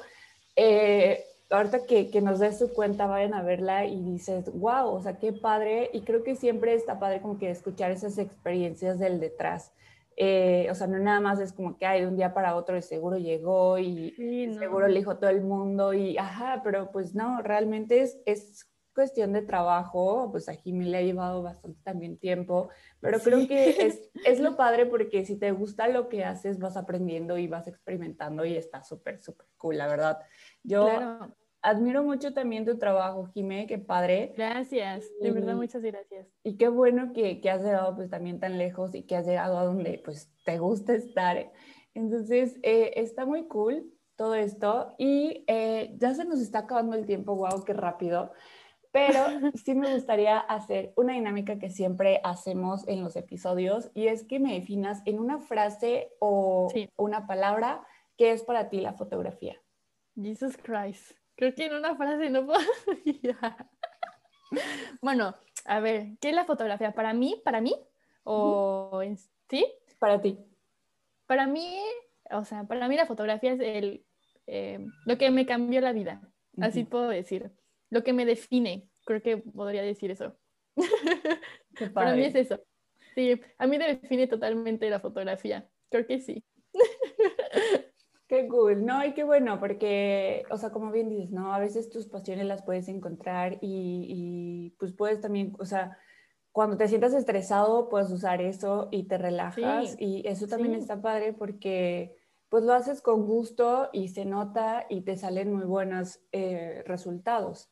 eh, 0.58 1.24
ahorita 1.50 1.86
que, 1.86 2.10
que, 2.10 2.20
nos 2.20 2.40
des 2.40 2.60
su 2.60 2.74
cuenta, 2.74 3.08
vayan 3.08 3.34
a 3.34 3.44
verla 3.44 3.86
y 3.86 4.04
dices, 4.04 4.52
wow, 4.54 4.90
o 4.90 5.02
sea, 5.02 5.18
qué 5.20 5.32
padre. 5.32 5.90
Y 5.94 6.02
creo 6.02 6.22
que 6.22 6.36
siempre 6.36 6.74
está 6.74 7.00
padre 7.00 7.22
como 7.22 7.40
que 7.40 7.50
escuchar 7.50 7.92
esas 7.92 8.18
experiencias 8.18 9.00
del 9.00 9.22
detrás. 9.22 9.72
Eh, 10.18 10.68
o 10.70 10.76
sea, 10.76 10.88
no 10.88 11.00
nada 11.00 11.22
más 11.22 11.40
es 11.40 11.54
como 11.54 11.78
que 11.78 11.86
hay 11.86 12.02
de 12.02 12.08
un 12.08 12.18
día 12.18 12.34
para 12.34 12.58
otro 12.58 12.76
de 12.76 12.82
seguro 12.82 13.18
llegó 13.18 13.78
y 13.80 14.14
seguro 14.60 14.90
le 14.90 15.00
dijo 15.00 15.16
todo 15.16 15.30
el 15.30 15.40
mundo 15.40 15.94
y 15.94 16.18
ajá, 16.18 16.60
pero 16.62 16.92
pues 16.92 17.16
no, 17.16 17.42
realmente 17.42 18.02
es, 18.02 18.18
es 18.26 18.69
cuestión 19.00 19.32
de 19.32 19.42
trabajo, 19.42 20.28
pues 20.30 20.50
a 20.50 20.56
Jimmy 20.56 20.84
le 20.84 20.98
ha 20.98 21.02
llevado 21.02 21.42
bastante 21.42 21.80
también 21.84 22.18
tiempo, 22.18 22.68
pero 23.00 23.18
creo 23.20 23.48
que 23.48 23.70
es, 23.70 24.12
es, 24.26 24.42
lo 24.42 24.58
padre 24.58 24.86
porque 24.88 25.24
si 25.24 25.38
te 25.38 25.54
gusta 25.54 25.88
lo 25.88 26.10
que 26.10 26.26
haces, 26.26 26.60
vas 26.60 26.76
aprendiendo 26.76 27.38
y 27.38 27.48
vas 27.48 27.66
experimentando 27.70 28.44
y 28.44 28.58
está 28.58 28.84
súper, 28.84 29.22
súper 29.22 29.48
cool, 29.56 29.78
la 29.78 29.88
verdad. 29.88 30.20
Yo 30.64 30.90
admiro 31.62 32.04
mucho 32.04 32.34
también 32.34 32.66
tu 32.66 32.78
trabajo, 32.78 33.28
Jimé, 33.28 33.68
qué 33.68 33.78
padre. 33.78 34.34
Gracias, 34.36 35.06
de 35.22 35.32
verdad, 35.32 35.56
muchas 35.56 35.82
gracias. 35.82 36.28
Y 36.44 36.58
qué 36.58 36.68
bueno 36.68 37.14
que, 37.14 37.40
que, 37.40 37.50
has 37.50 37.64
llegado 37.64 37.96
pues 37.96 38.10
también 38.10 38.42
tan 38.42 38.58
lejos 38.58 38.94
y 38.96 39.04
que 39.04 39.16
has 39.16 39.26
llegado 39.26 39.58
a 39.60 39.64
donde 39.64 40.02
pues 40.04 40.30
te 40.44 40.58
gusta 40.58 40.94
estar. 40.94 41.54
Entonces, 41.94 42.60
eh, 42.64 42.92
está 42.98 43.26
muy 43.26 43.48
cool 43.48 43.94
todo 44.20 44.36
esto 44.36 44.96
y 44.98 45.46
eh, 45.48 45.96
ya 45.98 46.14
se 46.14 46.26
nos 46.26 46.42
está 46.42 46.60
acabando 46.60 46.98
el 46.98 47.06
tiempo, 47.06 47.38
wow, 47.38 47.64
qué 47.64 47.72
rápido. 47.72 48.34
Pero 49.08 49.52
sí 49.56 49.76
me 49.76 49.94
gustaría 49.94 50.40
hacer 50.40 50.94
una 50.98 51.14
dinámica 51.14 51.58
que 51.58 51.70
siempre 51.70 52.20
hacemos 52.24 52.86
en 52.88 53.02
los 53.02 53.16
episodios 53.16 53.90
y 53.94 54.08
es 54.08 54.26
que 54.26 54.40
me 54.40 54.54
definas 54.54 55.02
en 55.06 55.20
una 55.20 55.40
frase 55.40 56.12
o 56.20 56.72
una 56.98 57.26
palabra 57.26 57.86
qué 58.18 58.32
es 58.32 58.44
para 58.44 58.70
ti 58.70 58.82
la 58.82 58.94
fotografía. 58.94 59.56
Jesus 60.22 60.58
Christ. 60.58 61.14
Creo 61.36 61.56
que 61.56 61.68
en 61.68 61.76
una 61.76 61.96
frase 61.96 62.30
no 62.30 62.46
puedo. 62.46 62.60
bueno, 65.02 65.34
a 65.64 65.80
ver, 65.80 66.18
¿qué 66.20 66.30
es 66.30 66.36
la 66.36 66.44
fotografía? 66.44 66.92
¿Para 66.92 67.14
mí? 67.14 67.42
¿Para 67.46 67.62
mí? 67.62 67.76
¿O 68.24 69.02
sí? 69.50 69.66
Para 69.98 70.22
ti. 70.22 70.38
Para 71.26 71.48
mí, 71.48 71.80
o 72.32 72.44
sea, 72.44 72.66
para 72.66 72.90
mí 72.90 72.98
la 72.98 73.06
fotografía 73.06 73.54
es 73.54 73.62
el, 73.62 74.06
eh, 74.48 74.86
lo 75.06 75.18
que 75.18 75.32
me 75.32 75.46
cambió 75.46 75.80
la 75.80 75.94
vida. 75.94 76.22
Así 76.60 76.84
puedo 76.84 77.08
decir 77.08 77.54
lo 77.90 78.04
que 78.04 78.14
me 78.14 78.26
define, 78.26 78.89
creo 79.10 79.22
que 79.24 79.38
podría 79.38 79.82
decir 79.82 80.12
eso. 80.12 80.38
Para 81.96 82.14
mí 82.16 82.26
es 82.26 82.36
eso. 82.36 82.62
Sí, 83.16 83.42
a 83.58 83.66
mí 83.66 83.80
define 83.80 84.28
totalmente 84.28 84.88
la 84.88 85.00
fotografía. 85.00 85.68
Creo 85.90 86.06
que 86.06 86.20
sí. 86.20 86.44
Qué 88.28 88.48
cool, 88.48 88.86
¿no? 88.86 89.04
Y 89.04 89.16
qué 89.16 89.24
bueno, 89.24 89.60
porque, 89.60 90.44
o 90.52 90.58
sea, 90.58 90.70
como 90.70 90.92
bien 90.92 91.10
dices, 91.10 91.32
¿no? 91.32 91.52
A 91.52 91.58
veces 91.58 91.90
tus 91.90 92.06
pasiones 92.06 92.46
las 92.46 92.62
puedes 92.62 92.88
encontrar 92.88 93.58
y, 93.60 94.76
pues 94.78 94.94
puedes 94.94 95.20
también, 95.20 95.56
o 95.58 95.66
sea, 95.66 95.98
cuando 96.52 96.78
te 96.78 96.88
sientas 96.88 97.16
estresado, 97.16 97.90
puedes 97.90 98.12
usar 98.12 98.40
eso 98.44 98.88
y 98.92 99.08
te 99.08 99.18
relajas 99.18 99.96
y 99.98 100.28
eso 100.28 100.48
también 100.48 100.76
está 100.76 101.02
padre 101.02 101.34
porque 101.34 102.16
pues 102.50 102.64
lo 102.64 102.74
haces 102.74 103.02
con 103.02 103.26
gusto 103.26 103.90
y 103.94 104.10
se 104.10 104.26
nota 104.26 104.86
y 104.90 105.02
te 105.02 105.18
salen 105.18 105.52
muy 105.52 105.66
buenos 105.66 106.20
eh, 106.32 106.84
resultados. 106.86 107.72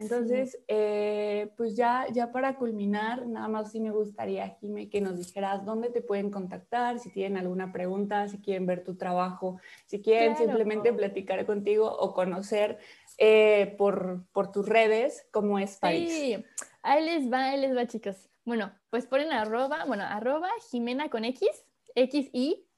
Entonces, 0.00 0.56
eh, 0.68 1.50
pues 1.56 1.74
ya, 1.74 2.06
ya 2.12 2.30
para 2.30 2.56
culminar, 2.56 3.26
nada 3.26 3.48
más 3.48 3.72
sí 3.72 3.80
me 3.80 3.90
gustaría, 3.90 4.48
Jime, 4.60 4.88
que 4.88 5.00
nos 5.00 5.18
dijeras 5.18 5.64
dónde 5.64 5.90
te 5.90 6.02
pueden 6.02 6.30
contactar, 6.30 7.00
si 7.00 7.10
tienen 7.10 7.36
alguna 7.36 7.72
pregunta, 7.72 8.28
si 8.28 8.38
quieren 8.38 8.64
ver 8.64 8.84
tu 8.84 8.96
trabajo, 8.96 9.60
si 9.86 10.00
quieren 10.00 10.36
simplemente 10.36 10.92
platicar 10.92 11.44
contigo 11.46 11.90
o 11.90 12.14
conocer 12.14 12.78
eh, 13.18 13.74
por, 13.76 14.24
por, 14.32 14.52
tus 14.52 14.68
redes 14.68 15.26
cómo 15.32 15.58
es 15.58 15.78
París. 15.78 16.12
Sí, 16.12 16.44
ahí 16.82 17.04
les 17.04 17.32
va, 17.32 17.46
ahí 17.46 17.60
les 17.60 17.76
va, 17.76 17.84
chicos. 17.88 18.28
Bueno, 18.44 18.72
pues 18.90 19.06
ponen 19.06 19.32
arroba, 19.32 19.84
bueno, 19.84 20.04
arroba 20.04 20.48
Jimena 20.70 21.08
con 21.10 21.24
X, 21.24 21.48
X-I-M-E-N-A, 21.96 22.68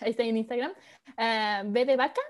ahí 0.00 0.10
está 0.10 0.24
en 0.24 0.36
Instagram, 0.36 0.72
uh, 0.72 1.62
B 1.70 1.84
de 1.84 1.96
vaca, 1.96 2.20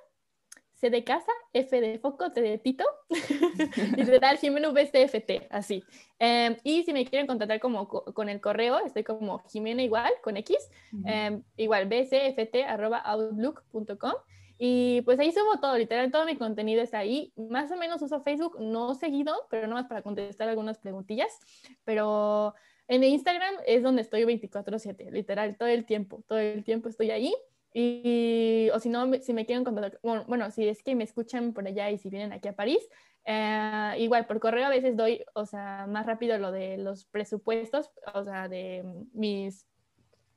C 0.81 0.88
de 0.88 1.05
casa, 1.05 1.31
F 1.53 1.79
de 1.79 1.99
foco, 1.99 2.33
T 2.33 2.40
de 2.40 2.57
Tito, 2.57 2.87
literal, 3.97 4.38
Jimeno 4.38 4.73
VCFT, 4.73 5.49
así. 5.51 5.85
Em, 6.19 6.57
y 6.64 6.85
si 6.85 6.95
me 6.95 7.05
quieren 7.05 7.27
contactar 7.27 7.61
como 7.61 7.87
con 7.87 8.31
el 8.31 8.40
correo, 8.40 8.79
estoy 8.79 9.05
como 9.05 9.43
Jimena 9.51 9.83
igual, 9.83 10.11
con 10.23 10.38
X, 10.38 10.57
um, 10.93 11.43
igual 11.59 11.87
bcft.outlook.com. 11.87 14.14
Y 14.62 15.01
pues 15.03 15.19
ahí 15.19 15.33
subo 15.33 15.59
todo, 15.61 15.77
literal, 15.77 16.11
todo 16.11 16.25
mi 16.25 16.37
contenido 16.37 16.81
está 16.83 16.97
ahí. 16.99 17.35
Más 17.37 17.71
o 17.73 17.77
menos 17.77 18.01
uso 18.01 18.23
Facebook, 18.23 18.59
no 18.61 18.95
seguido, 18.95 19.35
pero 19.51 19.66
nomás 19.66 19.87
para 19.87 20.01
contestar 20.03 20.49
algunas 20.49 20.79
preguntillas. 20.79 21.40
Pero 21.85 22.55
en 22.88 23.05
Instagram 23.05 23.55
es 23.66 23.83
donde 23.83 24.01
estoy 24.03 24.25
24/7, 24.25 25.11
literal, 25.11 25.57
todo 25.57 25.69
el 25.69 25.85
tiempo, 25.85 26.23
todo 26.27 26.38
el 26.38 26.64
tiempo 26.64 26.88
estoy 26.88 27.11
ahí. 27.11 27.35
Y, 27.72 28.68
o 28.74 28.80
si 28.80 28.88
no, 28.88 29.12
si 29.20 29.33
me 29.33 29.46
quieren 29.46 29.64
contactar, 29.64 30.00
bueno, 30.02 30.50
si 30.50 30.68
es 30.68 30.83
que 30.83 30.94
me 30.94 31.04
escuchan 31.04 31.52
por 31.52 31.66
allá 31.66 31.90
y 31.90 31.98
si 31.98 32.11
vienen 32.11 32.33
aquí 32.33 32.48
a 32.48 32.56
París, 32.56 32.88
eh, 33.24 33.94
igual 33.98 34.26
por 34.26 34.40
correo 34.40 34.66
a 34.66 34.70
veces 34.70 34.96
doy, 34.96 35.24
o 35.35 35.46
sea, 35.46 35.87
más 35.88 36.06
rápido 36.06 36.37
lo 36.38 36.50
de 36.52 36.78
los 36.78 37.04
presupuestos, 37.04 37.90
o 38.14 38.24
sea, 38.24 38.48
de 38.48 38.85
mis 39.12 39.66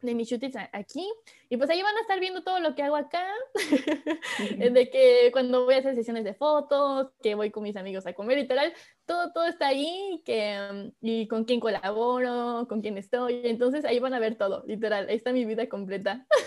de 0.04 0.16
mis 0.16 0.30
shootings 0.30 0.56
aquí. 0.72 1.10
Y 1.50 1.58
pues 1.58 1.70
ahí 1.70 1.82
van 1.82 1.96
a 1.96 2.02
estar 2.02 2.20
viendo 2.20 2.44
todo 2.44 2.60
lo 2.60 2.76
que 2.76 2.84
hago 2.84 2.96
acá, 2.96 3.26
de 4.60 4.90
que 4.90 5.30
cuando 5.32 5.66
voy 5.66 5.76
a 5.76 5.78
hacer 5.80 5.96
sesiones 5.96 6.24
de 6.24 6.34
fotos, 6.34 7.12
que 7.22 7.36
voy 7.36 7.52
con 7.52 7.64
mis 7.64 7.76
amigos 7.76 8.06
a 8.06 8.14
comer, 8.14 8.38
literal, 8.38 8.74
todo, 9.06 9.32
todo 9.32 9.46
está 9.46 9.68
ahí, 9.68 10.22
que, 10.26 10.92
y 11.02 11.28
con 11.28 11.46
quién 11.46 11.60
colaboro, 11.60 12.68
con 12.68 12.82
quién 12.82 12.98
estoy. 12.98 13.42
Entonces 13.46 13.86
ahí 13.86 14.00
van 14.00 14.14
a 14.14 14.20
ver 14.20 14.36
todo, 14.36 14.64
literal, 14.68 15.08
ahí 15.10 15.16
está 15.16 15.32
mi 15.32 15.46
vida 15.46 15.68
completa. 15.68 16.28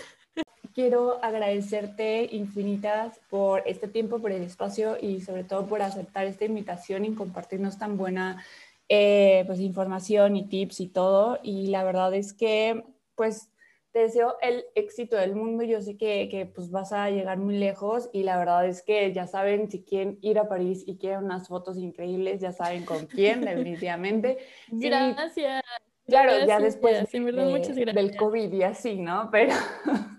Quiero 0.77 1.17
agradecerte 1.23 2.29
infinitas 2.35 3.19
por 3.31 3.63
este 3.65 3.87
tiempo, 3.87 4.19
por 4.19 4.31
el 4.31 4.43
espacio 4.43 4.95
y 5.01 5.21
sobre 5.21 5.43
todo 5.43 5.65
por 5.65 5.81
aceptar 5.81 6.27
esta 6.27 6.45
invitación 6.45 7.03
y 7.03 7.15
compartirnos 7.15 7.79
tan 7.79 7.97
buena 7.97 8.45
eh, 8.87 9.43
pues, 9.47 9.59
información 9.59 10.35
y 10.35 10.47
tips 10.47 10.81
y 10.81 10.87
todo. 10.89 11.39
Y 11.41 11.69
la 11.69 11.83
verdad 11.83 12.13
es 12.13 12.31
que 12.31 12.83
pues 13.15 13.49
te 13.91 14.01
deseo 14.01 14.35
el 14.39 14.65
éxito 14.75 15.15
del 15.15 15.33
mundo. 15.33 15.63
Yo 15.63 15.81
sé 15.81 15.97
que, 15.97 16.29
que, 16.29 16.45
pues 16.45 16.69
vas 16.69 16.93
a 16.93 17.09
llegar 17.09 17.39
muy 17.39 17.57
lejos 17.57 18.11
y 18.13 18.21
la 18.21 18.37
verdad 18.37 18.67
es 18.67 18.83
que 18.83 19.11
ya 19.13 19.25
saben, 19.25 19.71
si 19.71 19.81
quieren 19.81 20.19
ir 20.21 20.37
a 20.37 20.47
París 20.47 20.83
y 20.85 20.97
quieren 20.97 21.23
unas 21.23 21.47
fotos 21.47 21.79
increíbles, 21.79 22.39
ya 22.39 22.51
saben 22.51 22.85
con 22.85 23.07
quién, 23.07 23.41
definitivamente. 23.41 24.37
Gracias. 24.69 25.63
claro, 26.05 26.45
ya 26.45 26.59
después 26.59 27.11
del 27.11 28.15
COVID 28.15 28.53
y 28.53 28.61
así, 28.61 28.97
¿no? 28.97 29.29
Pero... 29.31 29.55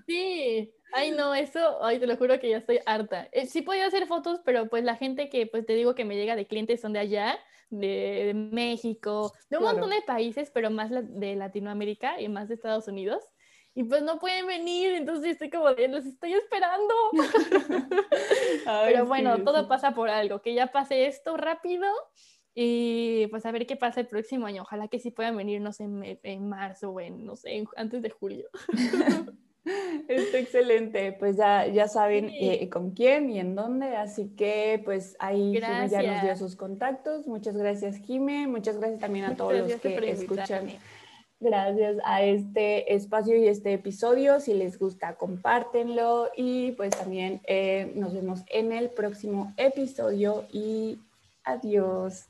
Sí, 0.08 0.72
Ay, 0.92 1.10
no, 1.10 1.34
eso, 1.34 1.84
ay, 1.84 1.98
te 1.98 2.06
lo 2.06 2.16
juro 2.16 2.40
que 2.40 2.48
ya 2.48 2.58
estoy 2.58 2.80
harta. 2.86 3.28
Eh, 3.32 3.46
sí 3.46 3.62
podía 3.62 3.86
hacer 3.86 4.06
fotos, 4.06 4.40
pero 4.44 4.68
pues 4.68 4.84
la 4.84 4.96
gente 4.96 5.28
que, 5.28 5.46
pues 5.46 5.66
te 5.66 5.74
digo 5.74 5.94
que 5.94 6.04
me 6.04 6.16
llega 6.16 6.34
de 6.34 6.46
clientes 6.46 6.80
son 6.80 6.92
de 6.92 6.98
allá, 7.00 7.38
de, 7.68 8.32
México, 8.34 9.32
de 9.50 9.58
un 9.58 9.64
montón 9.64 9.90
de 9.90 10.00
países, 10.02 10.50
pero 10.50 10.70
más 10.70 10.90
de 10.90 11.36
Latinoamérica 11.36 12.20
y 12.20 12.28
más 12.28 12.48
de 12.48 12.54
Estados 12.54 12.88
Unidos. 12.88 13.22
Y 13.74 13.84
pues 13.84 14.02
no 14.02 14.18
pueden 14.18 14.46
venir, 14.46 14.94
entonces 14.94 15.32
estoy 15.32 15.50
como 15.50 15.72
de, 15.74 15.88
los 15.88 16.06
estoy 16.06 16.32
esperando. 16.32 16.94
pero 18.86 19.04
bueno, 19.04 19.44
todo 19.44 19.68
pasa 19.68 19.92
por 19.92 20.08
algo, 20.08 20.40
que 20.40 20.54
ya 20.54 20.68
pase 20.68 21.06
esto 21.06 21.36
rápido 21.36 21.86
y 22.54 23.26
pues 23.28 23.44
a 23.44 23.52
ver 23.52 23.66
qué 23.66 23.76
pasa 23.76 24.00
el 24.00 24.06
próximo 24.06 24.46
año. 24.46 24.62
Ojalá 24.62 24.88
que 24.88 24.98
sí 24.98 25.10
puedan 25.10 25.36
venir, 25.36 25.60
no 25.60 25.72
sé, 25.72 25.84
en, 25.84 26.18
en 26.22 26.48
marzo 26.48 26.90
o 26.90 26.98
en, 26.98 27.26
no 27.26 27.36
sé, 27.36 27.62
antes 27.76 28.00
de 28.00 28.10
julio. 28.10 28.48
Está 30.08 30.38
excelente, 30.38 31.12
pues 31.12 31.36
ya, 31.36 31.66
ya 31.66 31.88
saben 31.88 32.30
eh, 32.38 32.68
con 32.68 32.92
quién 32.92 33.30
y 33.30 33.40
en 33.40 33.54
dónde, 33.54 33.96
así 33.96 34.28
que 34.36 34.80
pues 34.84 35.16
ahí 35.18 35.58
ya 35.60 35.84
nos 36.02 36.22
dio 36.22 36.36
sus 36.36 36.56
contactos. 36.56 37.26
Muchas 37.26 37.56
gracias 37.56 37.96
Jime, 37.98 38.46
muchas 38.46 38.78
gracias 38.78 39.00
también 39.00 39.26
a 39.26 39.36
todos 39.36 39.54
los 39.54 39.74
que 39.80 40.10
escuchan. 40.10 40.68
Gracias 41.40 41.98
a 42.04 42.22
este 42.22 42.94
espacio 42.94 43.36
y 43.36 43.46
este 43.46 43.72
episodio. 43.72 44.40
Si 44.40 44.54
les 44.54 44.76
gusta, 44.76 45.14
compártenlo 45.14 46.30
y 46.36 46.72
pues 46.72 46.90
también 46.90 47.40
eh, 47.46 47.92
nos 47.94 48.12
vemos 48.12 48.42
en 48.48 48.72
el 48.72 48.90
próximo 48.90 49.52
episodio 49.56 50.46
y 50.52 50.98
adiós. 51.44 52.27